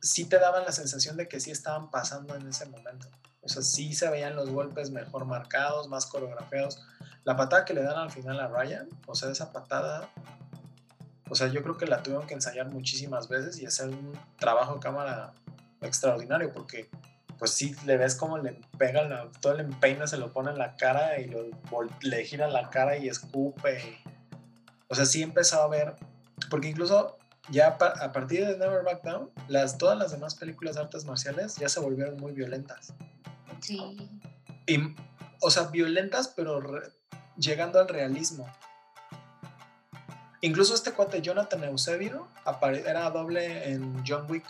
[0.00, 3.08] sí te daban la sensación de que sí estaban pasando en ese momento.
[3.42, 6.82] O sea, sí se veían los golpes mejor marcados, más coreografiados.
[7.24, 10.10] La patada que le dan al final a Ryan, o sea, esa patada,
[11.28, 14.74] o sea, yo creo que la tuvieron que ensayar muchísimas veces y hacer un trabajo
[14.74, 15.32] de cámara
[15.80, 16.90] extraordinario, porque
[17.40, 20.76] pues sí le ves como le pega todo el empeine, se lo pone en la
[20.76, 21.34] cara y
[22.02, 23.98] le gira la cara y escupe.
[24.88, 25.96] o sea, sí empezó a ver,
[26.50, 27.16] porque incluso
[27.48, 31.56] ya a partir de Never Back Down, las, todas las demás películas de artes marciales
[31.56, 32.92] ya se volvieron muy violentas.
[33.60, 34.10] Sí.
[34.66, 34.78] Y,
[35.40, 36.62] o sea, violentas, pero
[37.38, 38.46] llegando al realismo.
[40.42, 42.28] Incluso este cuate Jonathan Eusebio
[42.86, 44.44] era doble en John Wick.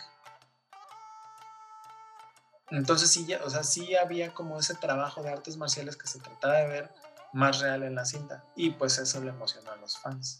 [2.71, 6.55] Entonces sí, o sea, sí había como ese trabajo de artes marciales que se trataba
[6.55, 6.93] de ver
[7.33, 8.43] más real en la cinta.
[8.55, 10.39] Y pues eso le emocionó a los fans.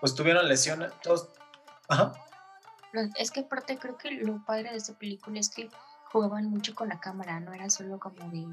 [0.00, 1.28] Pues tuvieron lesiones, todos...
[1.88, 2.12] Ajá.
[3.16, 5.70] Es que aparte creo que lo padre de esta película es que
[6.10, 8.46] jugaban mucho con la cámara, no era solo como de,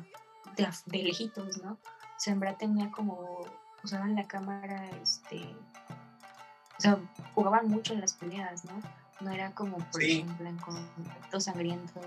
[0.55, 1.73] de, lejitos, ¿no?
[1.73, 3.45] O tenía como,
[3.83, 5.55] usaban la cámara, este,
[6.77, 6.97] o sea,
[7.33, 8.73] jugaban mucho en las peleas, ¿no?
[9.21, 12.01] No era como, por ejemplo, en Contacto Sangriento,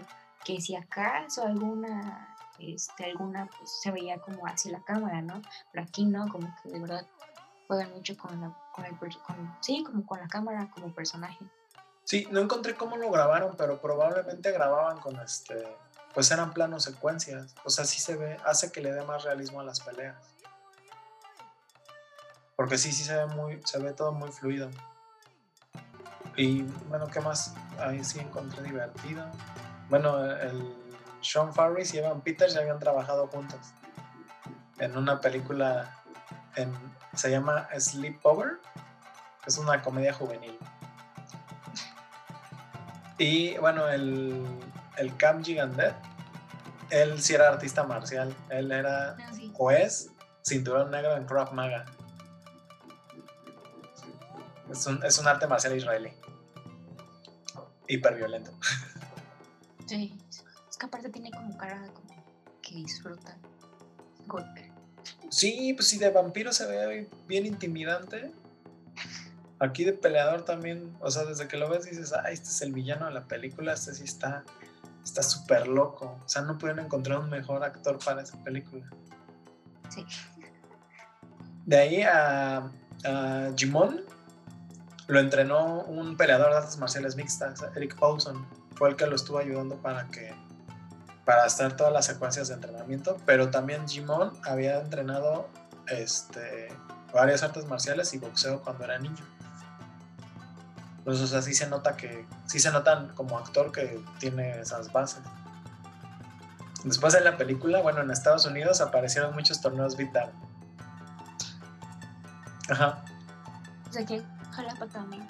[0.45, 5.41] que si acaso alguna, este, alguna, pues se veía como hacia la cámara, ¿no?
[5.73, 7.07] Pero aquí no, como que de verdad
[7.67, 11.39] juegan mucho con la, con el, con, sí, como con la cámara como personaje.
[12.05, 15.77] Sí, no encontré cómo lo grabaron, pero probablemente grababan con este,
[16.15, 19.61] pues eran planos secuencias, o sea, sí se ve, hace que le dé más realismo
[19.61, 20.17] a las peleas.
[22.57, 24.71] Porque sí, sí se ve muy, se ve todo muy fluido.
[26.39, 27.53] Y bueno, ¿qué más?
[27.81, 29.27] Ahí sí encontré divertido.
[29.91, 30.73] Bueno, el
[31.21, 33.59] Sean Farris y Evan Peters ya habían trabajado juntos
[34.79, 35.97] en una película
[36.55, 36.73] en,
[37.13, 38.61] se llama Sleepover,
[39.43, 40.57] que es una comedia juvenil.
[43.19, 44.47] Y bueno, el,
[44.97, 45.97] el Cam Gigandet,
[46.91, 50.13] él sí era artista marcial, él era ah, juez,
[50.43, 51.85] cinturón negro en Krav Maga.
[54.71, 56.18] Es un, es un arte marcial israelí
[57.89, 58.53] hiperviolento.
[59.87, 60.15] Sí,
[60.69, 62.25] es que aparte tiene como cara como
[62.61, 63.37] que disfruta
[64.27, 64.71] golpe.
[65.31, 68.33] Sí, pues sí, de vampiro se ve bien intimidante.
[69.61, 72.73] Aquí de peleador también, o sea, desde que lo ves dices, ah, este es el
[72.73, 74.45] villano de la película, este sí está
[75.09, 76.19] está súper loco.
[76.25, 78.87] O sea, no pudieron encontrar un mejor actor para esa película.
[79.89, 80.05] Sí.
[81.65, 82.71] De ahí a,
[83.05, 84.05] a Jimon,
[85.09, 88.47] lo entrenó un peleador de artes marciales mixtas, Eric Paulson.
[88.77, 90.33] Fue el que lo estuvo ayudando para que
[91.25, 95.49] para hacer todas las secuencias de entrenamiento, pero también Jimon había entrenado
[95.87, 96.69] este,
[97.13, 99.25] varias artes marciales y boxeo cuando era niño.
[100.99, 105.23] Entonces, así se nota que, sí se notan como actor que tiene esas bases.
[106.85, 110.33] Después de la película, bueno, en Estados Unidos aparecieron muchos torneos Vital.
[112.71, 113.05] Ajá.
[113.89, 114.23] O sea que
[114.59, 115.25] Jalapa también.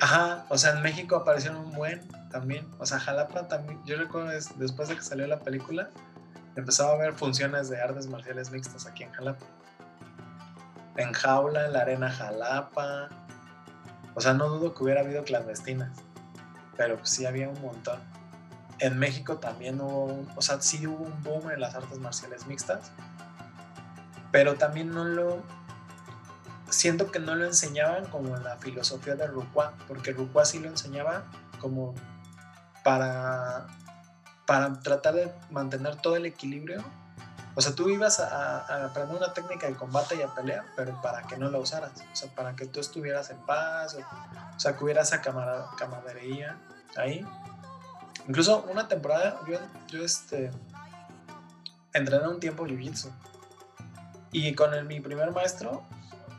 [0.00, 2.66] Ajá, o sea, en México aparecieron un buen también.
[2.78, 3.78] O sea, Jalapa también.
[3.84, 5.90] Yo recuerdo después de que salió la película,
[6.56, 9.44] empezaba a ver funciones de artes marciales mixtas aquí en Jalapa.
[10.96, 13.10] En Jaula, en la Arena Jalapa.
[14.14, 15.90] O sea, no dudo que hubiera habido clandestinas,
[16.76, 18.00] pero pues sí había un montón.
[18.78, 22.92] En México también hubo, o sea, sí hubo un boom en las artes marciales mixtas,
[24.32, 25.42] pero también no lo,
[26.70, 30.68] siento que no lo enseñaban como en la filosofía de Rukwa, porque Rukwa sí lo
[30.68, 31.24] enseñaba
[31.60, 31.94] como
[32.84, 33.66] para,
[34.46, 36.82] para tratar de mantener todo el equilibrio.
[37.54, 41.22] O sea, tú ibas a, aprender una técnica de combate y a pelear, pero para
[41.22, 44.84] que no la usaras, o sea, para que tú estuvieras en paz, o, sea, que
[44.84, 46.56] hubiera esa camaradería
[46.96, 47.26] ahí.
[48.28, 49.58] Incluso una temporada, yo,
[49.88, 50.52] yo este,
[51.92, 53.10] entrené un tiempo Jiu-Jitsu
[54.32, 55.82] Y con mi primer maestro,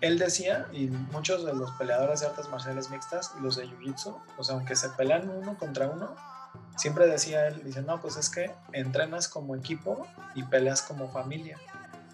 [0.01, 4.43] él decía, y muchos de los peleadores de artes marciales mixtas los de Jiu-Jitsu, o
[4.43, 6.15] sea, aunque se pelean uno contra uno,
[6.77, 11.57] siempre decía él, dice, no, pues es que entrenas como equipo y peleas como familia.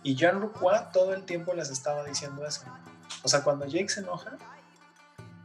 [0.03, 2.63] Y Jean Ruqua todo el tiempo les estaba diciendo eso.
[3.23, 4.37] O sea, cuando Jake se enoja,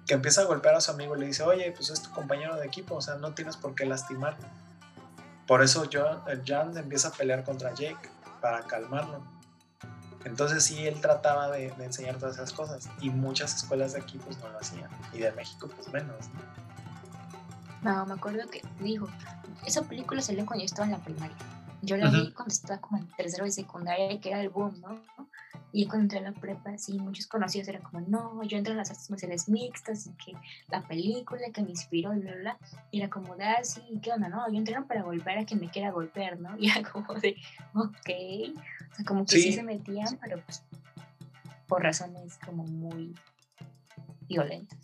[0.06, 2.66] que empieza a golpear a su amigo, le dice, oye, pues es tu compañero de
[2.66, 4.46] equipo, o sea, no tienes por qué lastimarte.
[5.46, 5.84] Por eso
[6.44, 8.10] Jan empieza a pelear contra Jake,
[8.40, 9.22] para calmarlo.
[10.24, 14.38] Entonces sí, él trataba de, enseñar todas esas cosas y muchas escuelas de aquí pues
[14.38, 16.16] no lo hacían y de México pues menos.
[17.82, 19.08] No, me acuerdo que dijo,
[19.64, 21.36] esa película salió cuando yo estaba en la primaria.
[21.82, 25.00] Yo la vi cuando estaba como en tercero de secundaria, que era el boom, ¿no?
[25.72, 28.76] Y cuando entré a la prepa, sí, muchos conocidos eran como, no, yo entré a
[28.76, 30.32] las artes marciales mixtas y que
[30.68, 32.58] la película que me inspiró, y bla, bla,
[32.90, 34.28] Y era como ah, sí, ¿qué onda?
[34.28, 36.56] No, yo entreno para golpear a quien me quiera golpear, ¿no?
[36.58, 37.36] Y era como de,
[37.74, 38.58] ok.
[38.90, 40.64] O sea, como que sí, se metían, pero pues
[41.66, 43.14] por razones como muy
[44.28, 44.78] violentas.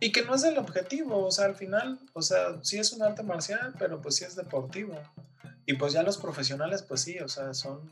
[0.00, 3.02] Y que no es el objetivo, o sea, al final, o sea, sí es un
[3.02, 4.94] arte marcial, pero pues sí es deportivo.
[5.64, 7.90] Y pues ya los profesionales, pues sí, o sea, son...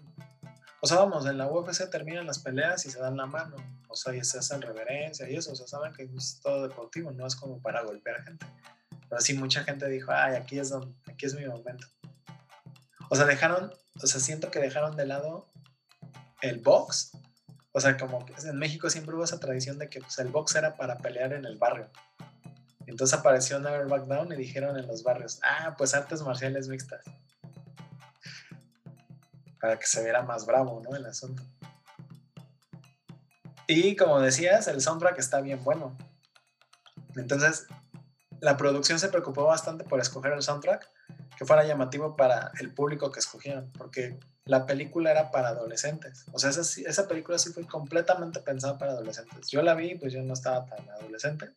[0.84, 3.56] O sea, vamos, en la UFC terminan las peleas y se dan la mano,
[3.88, 7.10] o sea, y se hacen reverencia y eso, o sea, saben que es todo deportivo,
[7.10, 8.44] no es como para golpear gente.
[9.08, 11.86] Pero sí, mucha gente dijo, ay, aquí es, donde, aquí es mi momento.
[13.08, 13.72] O sea, dejaron,
[14.02, 15.50] o sea, siento que dejaron de lado
[16.42, 17.12] el box.
[17.72, 20.54] O sea, como que en México siempre hubo esa tradición de que pues, el box
[20.54, 21.88] era para pelear en el barrio.
[22.86, 27.06] Entonces apareció Never Back Down y dijeron en los barrios, ah, pues artes marciales mixtas.
[29.64, 30.94] Para que se viera más bravo, ¿no?
[30.94, 31.42] El asunto.
[33.66, 35.96] Y como decías, el soundtrack está bien bueno.
[37.16, 37.66] Entonces,
[38.40, 40.86] la producción se preocupó bastante por escoger el soundtrack
[41.38, 46.26] que fuera llamativo para el público que escogieron, porque la película era para adolescentes.
[46.34, 49.48] O sea, esa, esa película sí fue completamente pensada para adolescentes.
[49.48, 51.54] Yo la vi, pues yo no estaba tan adolescente,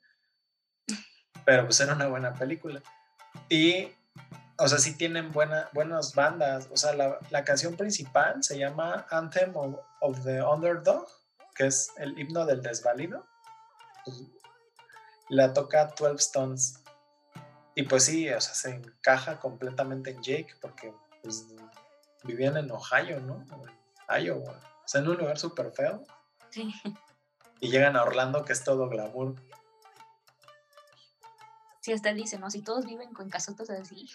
[1.44, 2.82] pero pues era una buena película.
[3.50, 3.90] Y,
[4.60, 6.68] o sea, sí tienen buena, buenas bandas.
[6.72, 11.08] O sea, la, la canción principal se llama Anthem of, of, the Underdog,
[11.56, 13.26] que es el himno del desvalido.
[15.30, 16.84] La toca 12 Stones.
[17.76, 21.46] Y pues sí, o sea, se encaja completamente en Jake porque pues,
[22.24, 23.46] vivían en Ohio, ¿no?
[24.10, 24.60] En Iowa.
[24.84, 26.04] O sea, en un lugar súper feo.
[26.50, 26.74] Sí.
[27.60, 29.36] Y llegan a Orlando, que es todo glamour.
[31.88, 32.52] Sí, hasta dice, ¿no?
[32.52, 34.10] Si todos viven con casotas así.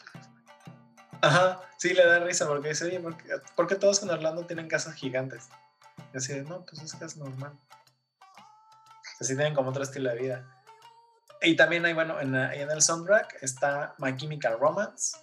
[1.22, 3.00] Ajá, sí, le da risa porque dice, oye,
[3.56, 5.48] ¿por qué, todos en Orlando tienen casas gigantes?
[6.12, 7.58] Y así, no, pues es que es normal.
[9.18, 10.62] Así tienen como otro estilo de vida.
[11.40, 15.16] Y también hay, bueno, en, en el soundtrack está My Chemical Romance,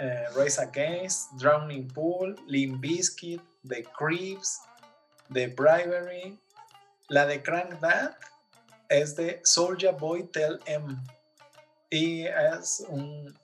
[0.00, 4.60] eh, Race Against, Drowning Pool, Limp Bizkit, The Creeps,
[5.32, 6.36] The Bribery.
[7.10, 8.16] La de Crank That
[8.88, 10.96] es de Soldier Boy Tell M.
[11.92, 13.38] Y es un,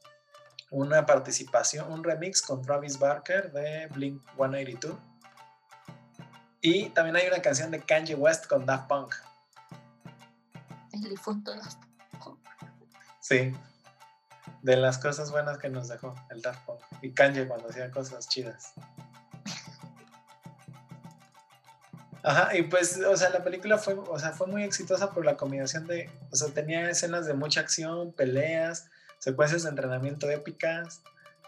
[0.70, 4.96] una participación, un remix con Travis Barker de Blink 182.
[6.62, 9.14] Y también hay una canción de Kanye West con Daft Punk.
[10.92, 11.78] El difunto Daft
[13.20, 13.52] Sí.
[14.62, 16.80] De las cosas buenas que nos dejó el Daft Punk.
[17.02, 18.72] Y Kanye cuando hacía cosas chidas.
[22.28, 25.38] Ajá, y pues, o sea, la película fue, o sea, fue muy exitosa por la
[25.38, 31.00] combinación de, o sea, tenía escenas de mucha acción, peleas, secuencias de entrenamiento épicas,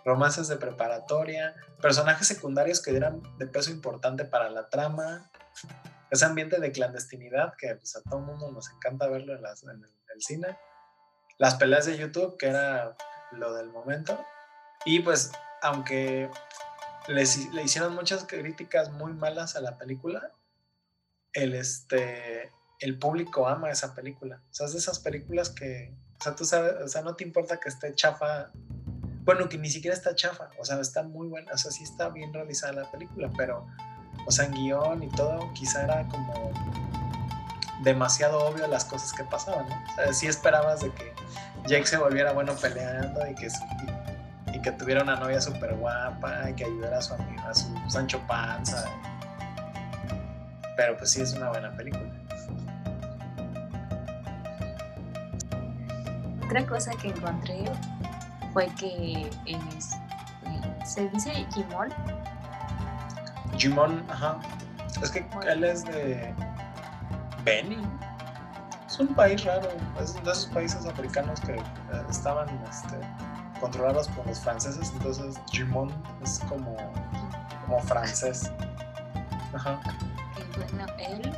[0.06, 5.30] romances de preparatoria, personajes secundarios que eran de peso importante para la trama,
[6.10, 9.84] ese ambiente de clandestinidad que pues, a todo el mundo nos encanta verlo en, en
[10.14, 10.56] el cine
[11.36, 12.96] las peleas de YouTube, que era
[13.32, 14.18] lo del momento.
[14.86, 16.30] Y pues, aunque
[17.06, 17.22] le
[17.62, 20.32] hicieron muchas críticas muy malas a la película,
[21.32, 22.50] el, este,
[22.80, 24.42] el público ama esa película.
[24.50, 27.24] O sea, es de esas películas que, o sea, tú sabes, o sea, no te
[27.24, 28.50] importa que esté chafa.
[29.22, 32.08] Bueno, que ni siquiera está chafa, o sea, está muy buena, o sea, sí está
[32.08, 33.66] bien realizada la película, pero,
[34.26, 36.52] o sea, en guion y todo, quizá era como
[37.82, 39.74] demasiado obvio las cosas que pasaban, ¿no?
[39.74, 41.12] O sea, sí esperabas de que
[41.66, 43.48] Jake se volviera bueno peleando y que,
[44.54, 47.68] y, que tuviera una novia súper guapa y que ayudara a su amigo, a su
[47.88, 48.88] Sancho Panza.
[50.80, 52.10] Pero pues sí es una buena película.
[56.42, 57.64] Otra cosa que encontré
[58.54, 59.90] fue que es,
[60.86, 61.90] se dice Jimón.
[63.58, 64.38] Jimón, ajá.
[65.02, 66.34] Es que él es de
[67.44, 67.86] Benin.
[68.86, 69.68] Es un país raro,
[70.00, 71.62] es de esos países africanos que eh,
[72.08, 72.96] estaban este,
[73.60, 76.74] controlados por los franceses, entonces Gimón es como,
[77.66, 78.50] como francés.
[79.52, 79.78] Ajá.
[80.98, 81.32] Él,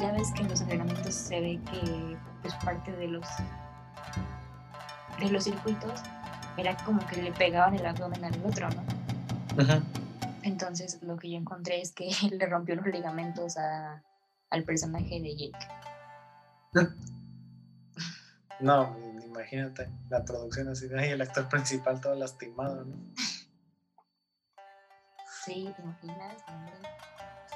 [0.00, 3.26] ya ves que en los entrenamientos se ve que pues parte de los
[5.18, 6.00] de los circuitos
[6.56, 9.62] era como que le pegaban el abdomen al otro, ¿no?
[9.62, 9.82] Ajá.
[10.42, 14.02] Entonces lo que yo encontré es que le rompió los ligamentos a,
[14.50, 15.68] al personaje de Jake.
[18.60, 22.96] No, imagínate, la producción así de ahí, el actor principal todo lastimado, ¿no?
[25.44, 26.36] Sí, ¿te imaginas?
[26.46, 26.72] Hombre?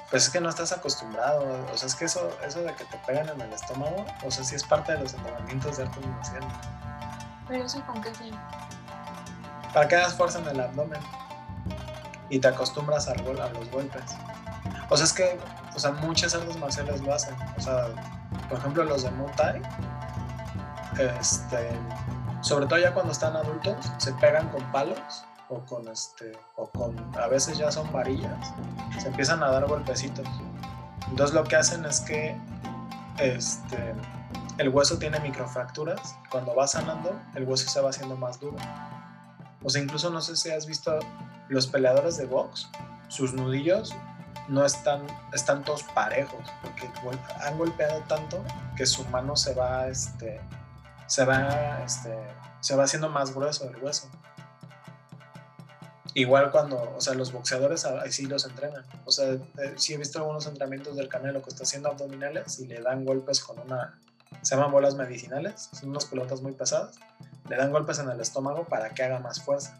[0.09, 1.43] Pues es que no estás acostumbrado,
[1.73, 4.43] o sea, es que eso, eso de que te pegan en el estómago, o sea,
[4.43, 6.49] sí es parte de los entrenamientos de artes marciales.
[7.47, 8.33] Pero eso con qué fin.
[9.73, 11.01] Para que hagas fuerza en el abdomen
[12.29, 14.03] y te acostumbras gol- a los golpes.
[14.89, 15.37] O sea, es que,
[15.75, 17.35] o sea, muchas artes marciales lo hacen.
[17.57, 17.87] O sea,
[18.49, 19.61] por ejemplo, los de Muay Thai,
[21.19, 21.69] este,
[22.41, 26.95] sobre todo ya cuando están adultos, se pegan con palos o con, este, o con,
[27.17, 28.53] a veces ya son varillas,
[28.99, 30.27] se empiezan a dar golpecitos.
[31.09, 32.37] Entonces lo que hacen es que,
[33.19, 33.95] este,
[34.57, 36.15] el hueso tiene microfracturas.
[36.29, 38.57] Cuando va sanando, el hueso se va haciendo más duro.
[39.63, 40.97] O sea, incluso no sé si has visto
[41.49, 42.69] los peleadores de box,
[43.07, 43.95] sus nudillos
[44.47, 46.89] no están, están todos parejos, porque
[47.41, 48.43] han golpeado tanto
[48.75, 50.39] que su mano se va, este,
[51.05, 52.15] se va, este,
[52.59, 54.09] se va haciendo más grueso el hueso.
[56.17, 58.83] Igual cuando, o sea, los boxeadores sí los entrenan.
[59.05, 62.65] O sea, eh, sí he visto algunos entrenamientos del Canelo que está haciendo abdominales y
[62.65, 63.99] le dan golpes con una,
[64.41, 66.95] se llaman bolas medicinales, son unas pelotas muy pesadas,
[67.47, 69.79] le dan golpes en el estómago para que haga más fuerza.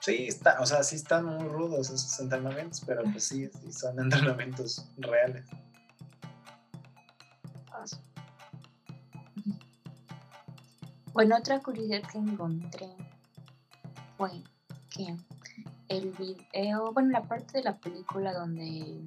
[0.00, 4.00] Sí, está, o sea, sí están muy rudos esos entrenamientos, pero pues sí, sí son
[4.00, 5.44] entrenamientos reales.
[11.12, 12.88] Bueno, otra curiosidad que encontré
[14.16, 14.42] fue
[15.06, 15.16] que
[15.88, 19.00] el video, bueno, la parte de la película donde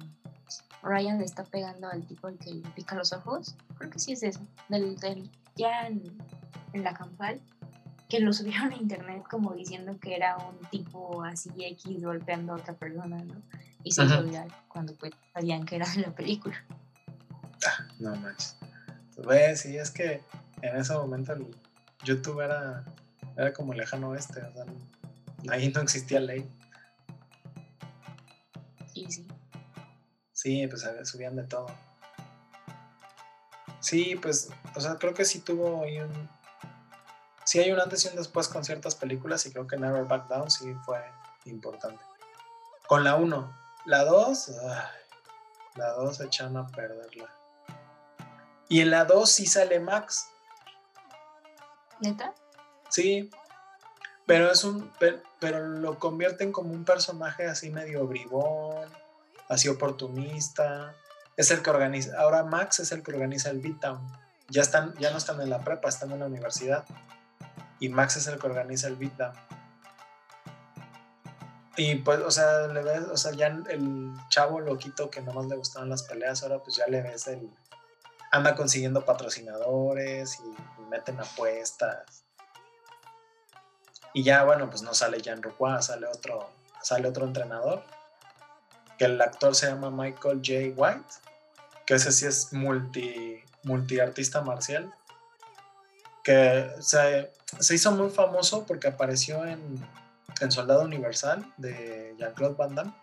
[0.82, 4.12] Ryan le está pegando al tipo al que le pica los ojos, creo que sí
[4.12, 6.02] es eso, del, del- ya en,
[6.72, 7.40] en la campal,
[8.08, 12.56] que lo subieron a internet como diciendo que era un tipo así X golpeando a
[12.56, 13.34] otra persona, ¿no?
[13.82, 16.56] Y se hizo viral cuando pues sabían que era de la película.
[17.98, 18.56] No manches.
[19.26, 20.20] Ves, sí, es que
[20.62, 21.46] en ese momento el
[22.02, 22.84] YouTube era,
[23.36, 24.64] era como lejano oeste, o sea,
[25.50, 26.50] ahí no existía ley.
[28.94, 29.26] Y sí,
[30.32, 31.66] Sí, pues subían de todo.
[33.80, 36.28] Sí, pues, o sea, creo que sí tuvo ahí un...
[37.44, 40.28] Sí hay un antes y un después con ciertas películas y creo que Never Back
[40.28, 41.02] Down sí fue
[41.44, 42.02] importante.
[42.86, 43.58] Con la 1.
[43.86, 44.50] La 2,
[45.76, 47.30] la 2 echan a perderla.
[48.68, 50.28] Y en la 2 sí sale Max,
[52.00, 52.34] neta,
[52.88, 53.30] sí.
[54.26, 54.90] Pero es un...
[54.98, 58.88] Pero, pero lo convierten como un personaje así medio bribón,
[59.48, 60.94] así oportunista.
[61.36, 64.00] Es el que organiza, ahora Max es el que organiza el Beatdown.
[64.48, 66.84] Ya están, ya no están en la prepa, están en la universidad.
[67.80, 69.34] Y Max es el que organiza el Beatdown.
[71.76, 75.56] Y pues, o sea, le ves, o sea, ya el chavo loquito que nomás le
[75.56, 77.50] gustaban las peleas, ahora pues ya le ves el.
[78.30, 82.23] Anda consiguiendo patrocinadores y, y meten apuestas.
[84.14, 86.48] Y ya, bueno, pues no sale Jean Roy, sale otro,
[86.80, 87.82] sale otro entrenador
[88.96, 90.72] que el actor se llama Michael J.
[90.76, 91.04] White,
[91.84, 94.94] que ese sí es multi, multiartista marcial,
[96.22, 99.84] que se, se hizo muy famoso porque apareció en,
[100.40, 102.94] en Soldado Universal de Jean-Claude Van Damme.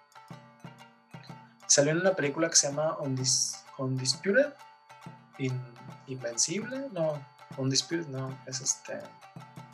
[1.68, 4.54] Salió en una película que se llama Undis- Undisputed,
[5.40, 5.74] In-
[6.08, 7.22] Invencible, no,
[7.58, 9.00] Undisputed, no, es este,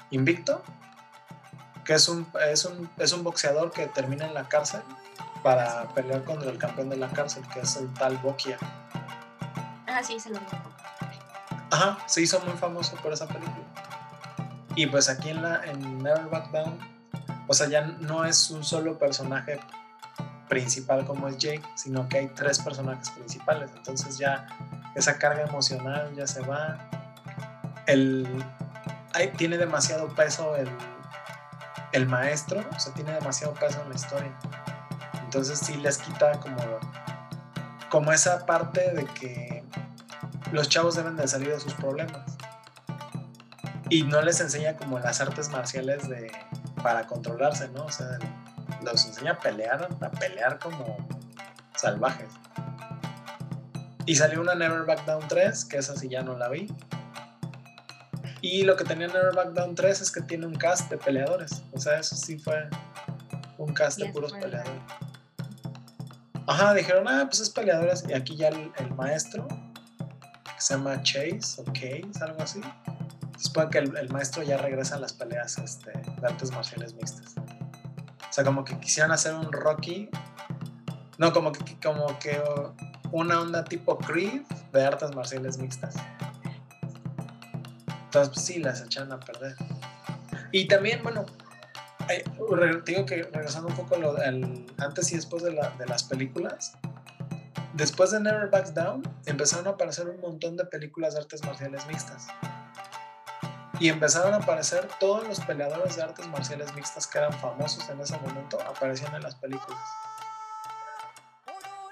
[0.10, 0.64] Invicto,
[1.88, 4.82] que es un, es un, es un boxeador que termina en la cárcel
[5.42, 8.58] para pelear contra el campeón de la cárcel, que es el tal Bokia.
[9.88, 10.60] ah, sí, se lo mismo.
[11.72, 13.66] Ajá, se hizo muy famoso por esa película.
[14.76, 16.78] Y pues aquí en, la, en Never Back Down,
[17.48, 19.60] o sea, ya no es un solo personaje
[20.50, 23.70] principal como es Jake, sino que hay tres personajes principales.
[23.78, 24.46] Entonces ya
[24.94, 26.78] esa carga emocional ya se va.
[27.86, 28.28] El,
[29.14, 30.70] hay, tiene demasiado peso el,
[31.98, 34.32] el maestro, o sea, tiene demasiado peso en la historia.
[35.26, 36.58] Entonces sí les quita como,
[37.90, 39.64] como esa parte de que
[40.52, 42.38] los chavos deben de salir de sus problemas.
[43.90, 46.32] Y no les enseña como las artes marciales de,
[46.84, 47.86] para controlarse, ¿no?
[47.86, 48.18] O sea,
[48.84, 50.98] los enseña a pelear, a pelear como
[51.76, 52.30] salvajes.
[54.06, 56.68] Y salió una Never Back Down 3, que esa sí ya no la vi.
[58.42, 61.64] Y lo que tenía Never Back Down 3 es que tiene un cast de peleadores.
[61.74, 62.70] O sea, eso sí fue
[63.58, 64.82] un cast de puros peleadores.
[66.46, 68.06] Ajá, dijeron, ah, pues es peleadoras.
[68.08, 72.62] Y aquí ya el, el maestro, que se llama Chase o Case, algo así.
[73.34, 77.36] Después que el, el, maestro ya regresa a las peleas este, de artes marciales mixtas.
[77.38, 80.10] O sea, como que quisieran hacer un Rocky.
[81.18, 82.42] No, como que, como que
[83.12, 85.96] una onda tipo Creed de artes marciales mixtas.
[88.18, 89.56] Entonces, pues sí, las echan a perder.
[90.52, 91.24] Y también, bueno,
[92.10, 92.24] eh,
[92.84, 96.74] digo que regresando un poco lo, el, antes y después de, la, de las películas,
[97.74, 101.86] después de Never Backs Down, empezaron a aparecer un montón de películas de artes marciales
[101.86, 102.26] mixtas.
[103.80, 108.02] Y empezaron a aparecer todos los peleadores de artes marciales mixtas que eran famosos en
[108.02, 109.80] ese momento, aparecían en las películas.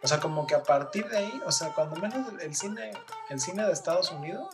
[0.01, 2.93] O sea, como que a partir de ahí, o sea, cuando menos el cine,
[3.29, 4.49] el cine de Estados Unidos,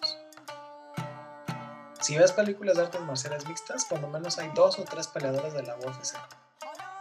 [2.11, 5.63] si ves películas de artes marciales mixtas, cuando menos hay dos o tres peleadores de
[5.63, 6.17] la UFC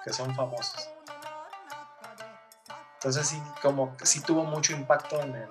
[0.04, 0.88] que son famosos.
[2.94, 5.48] Entonces sí, como sí tuvo mucho impacto en el...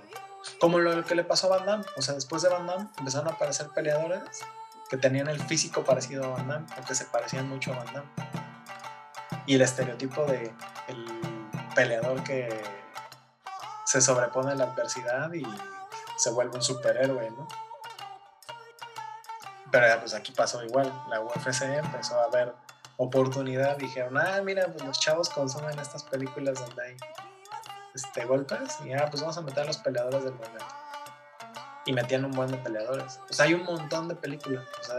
[0.62, 1.84] Como lo que le pasó a Van Damme.
[1.98, 4.46] O sea, después de Van Damme empezaron a aparecer peleadores
[4.90, 7.94] que tenían el físico parecido a Van Damme o que se parecían mucho a Van
[7.94, 8.10] Damme.
[9.46, 10.54] Y el estereotipo de
[10.88, 11.06] el
[11.76, 12.64] peleador que
[13.84, 15.44] se sobrepone a la adversidad y
[16.16, 17.69] se vuelve un superhéroe, ¿no?
[19.72, 20.92] Pero pues aquí pasó igual.
[21.10, 22.54] La UFC empezó a ver
[22.98, 23.78] oportunidad.
[23.78, 26.98] Dijeron, ah, mira, pues los chavos consumen estas películas donde hay
[27.94, 28.78] este, golpes.
[28.86, 30.66] Y ah, pues vamos a meter a los peleadores del momento.
[31.86, 33.20] Y metían un buen de peleadores.
[33.30, 34.66] O sea, hay un montón de películas.
[34.82, 34.98] O sea,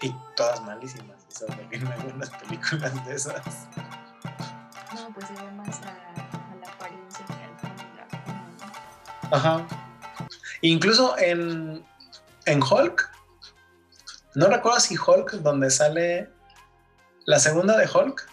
[0.00, 1.26] y todas malísimas.
[1.28, 3.68] O sea, me buenas películas de esas.
[4.94, 7.34] No, pues se ve más a, a la apariencia que
[9.32, 9.38] al.
[9.38, 9.66] Ajá.
[10.60, 11.84] Incluso en,
[12.48, 13.10] en Hulk,
[14.34, 16.30] no recuerdo si Hulk, donde sale
[17.24, 18.28] la segunda de Hulk,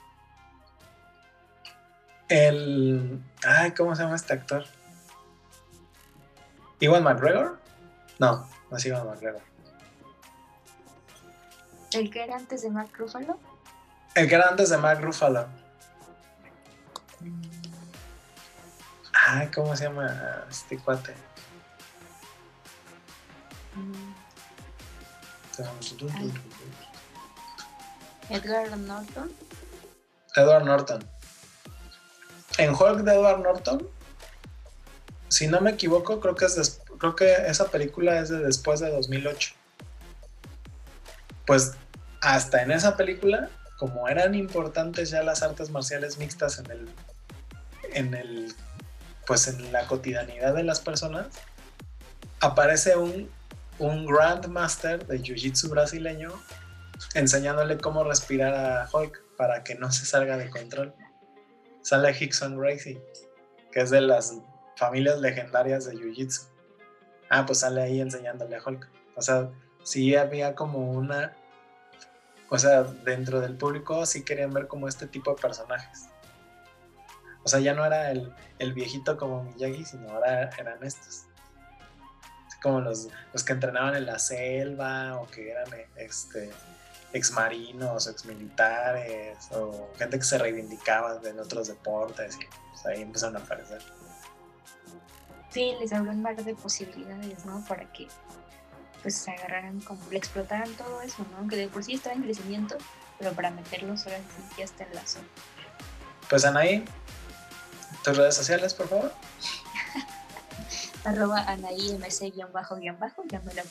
[2.29, 3.21] el.
[3.45, 4.65] Ay, ¿cómo se llama este actor?
[6.79, 7.59] ¿Iwan McGregor?
[8.19, 9.41] No, no es Iwan McGregor.
[11.91, 13.39] ¿El que era antes de Mark Ruffalo?
[14.15, 15.47] El que era antes de Mark Ruffalo.
[19.27, 21.15] Ay, ¿cómo se llama este cuate?
[28.29, 29.31] Edward Norton.
[30.35, 31.03] Edward Norton.
[32.57, 33.87] En Hulk de Edward Norton,
[35.29, 38.89] si no me equivoco, creo que, es creo que esa película es de después de
[38.89, 39.53] 2008.
[41.45, 41.73] Pues
[42.21, 46.89] hasta en esa película, como eran importantes ya las artes marciales mixtas en el,
[47.93, 48.55] en el,
[49.27, 51.27] pues en la cotidianidad de las personas,
[52.39, 53.29] aparece un
[53.79, 56.31] un Grandmaster de Jiu-Jitsu brasileño
[57.13, 60.93] enseñándole cómo respirar a Hulk para que no se salga de control.
[61.81, 63.01] Sale Hickson Gracie,
[63.71, 64.33] que es de las
[64.77, 66.47] familias legendarias de Jiu-Jitsu.
[67.29, 68.89] Ah, pues sale ahí enseñándole a Hulk.
[69.15, 69.49] O sea,
[69.83, 71.35] sí había como una...
[72.49, 76.07] O sea, dentro del público sí querían ver como este tipo de personajes.
[77.43, 81.25] O sea, ya no era el, el viejito como Miyagi, sino ahora eran estos
[82.65, 86.51] como los, los que entrenaban en la selva o que eran este,
[87.13, 93.39] exmarinos, exmilitares o gente que se reivindicaba en otros deportes y pues, ahí empezaron a
[93.39, 93.83] aparecer.
[95.51, 97.63] Sí, les abrió un mar de posibilidades, ¿no?
[97.69, 98.07] Para que
[99.03, 101.47] pues se agarraran como, le explotaran todo eso, ¿no?
[101.47, 102.79] Que de por sí estaba en crecimiento,
[103.19, 105.27] pero para meterlos ahora sí ya está en la zona.
[106.27, 106.83] Pues Anaí,
[108.03, 109.11] tus redes sociales, por favor
[111.05, 113.63] arroba anaimc-bajo, ya me lo.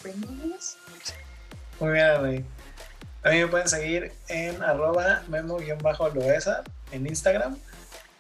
[1.81, 2.45] Muy bien, Anaí.
[3.23, 6.63] También me pueden seguir en arroba memo-loesa
[6.93, 7.59] en Instagram.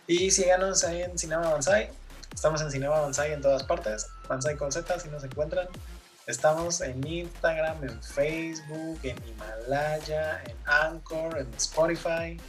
[0.07, 1.91] Y síganos ahí en Cinema Banzai.
[2.35, 4.07] Estamos en Cinema Banzai en todas partes.
[4.29, 5.69] Banzai con Z si nos encuentran.
[6.27, 12.41] Estamos en Instagram, en Facebook, en Himalaya, en Anchor, en Spotify.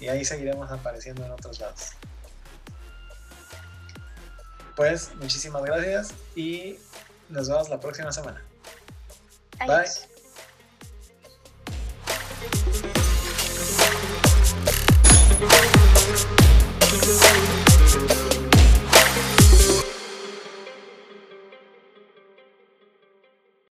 [0.00, 1.92] Y ahí seguiremos apareciendo en otros lados
[4.78, 6.78] pues muchísimas gracias y
[7.28, 8.44] nos vemos la próxima semana.
[9.66, 9.88] Bye.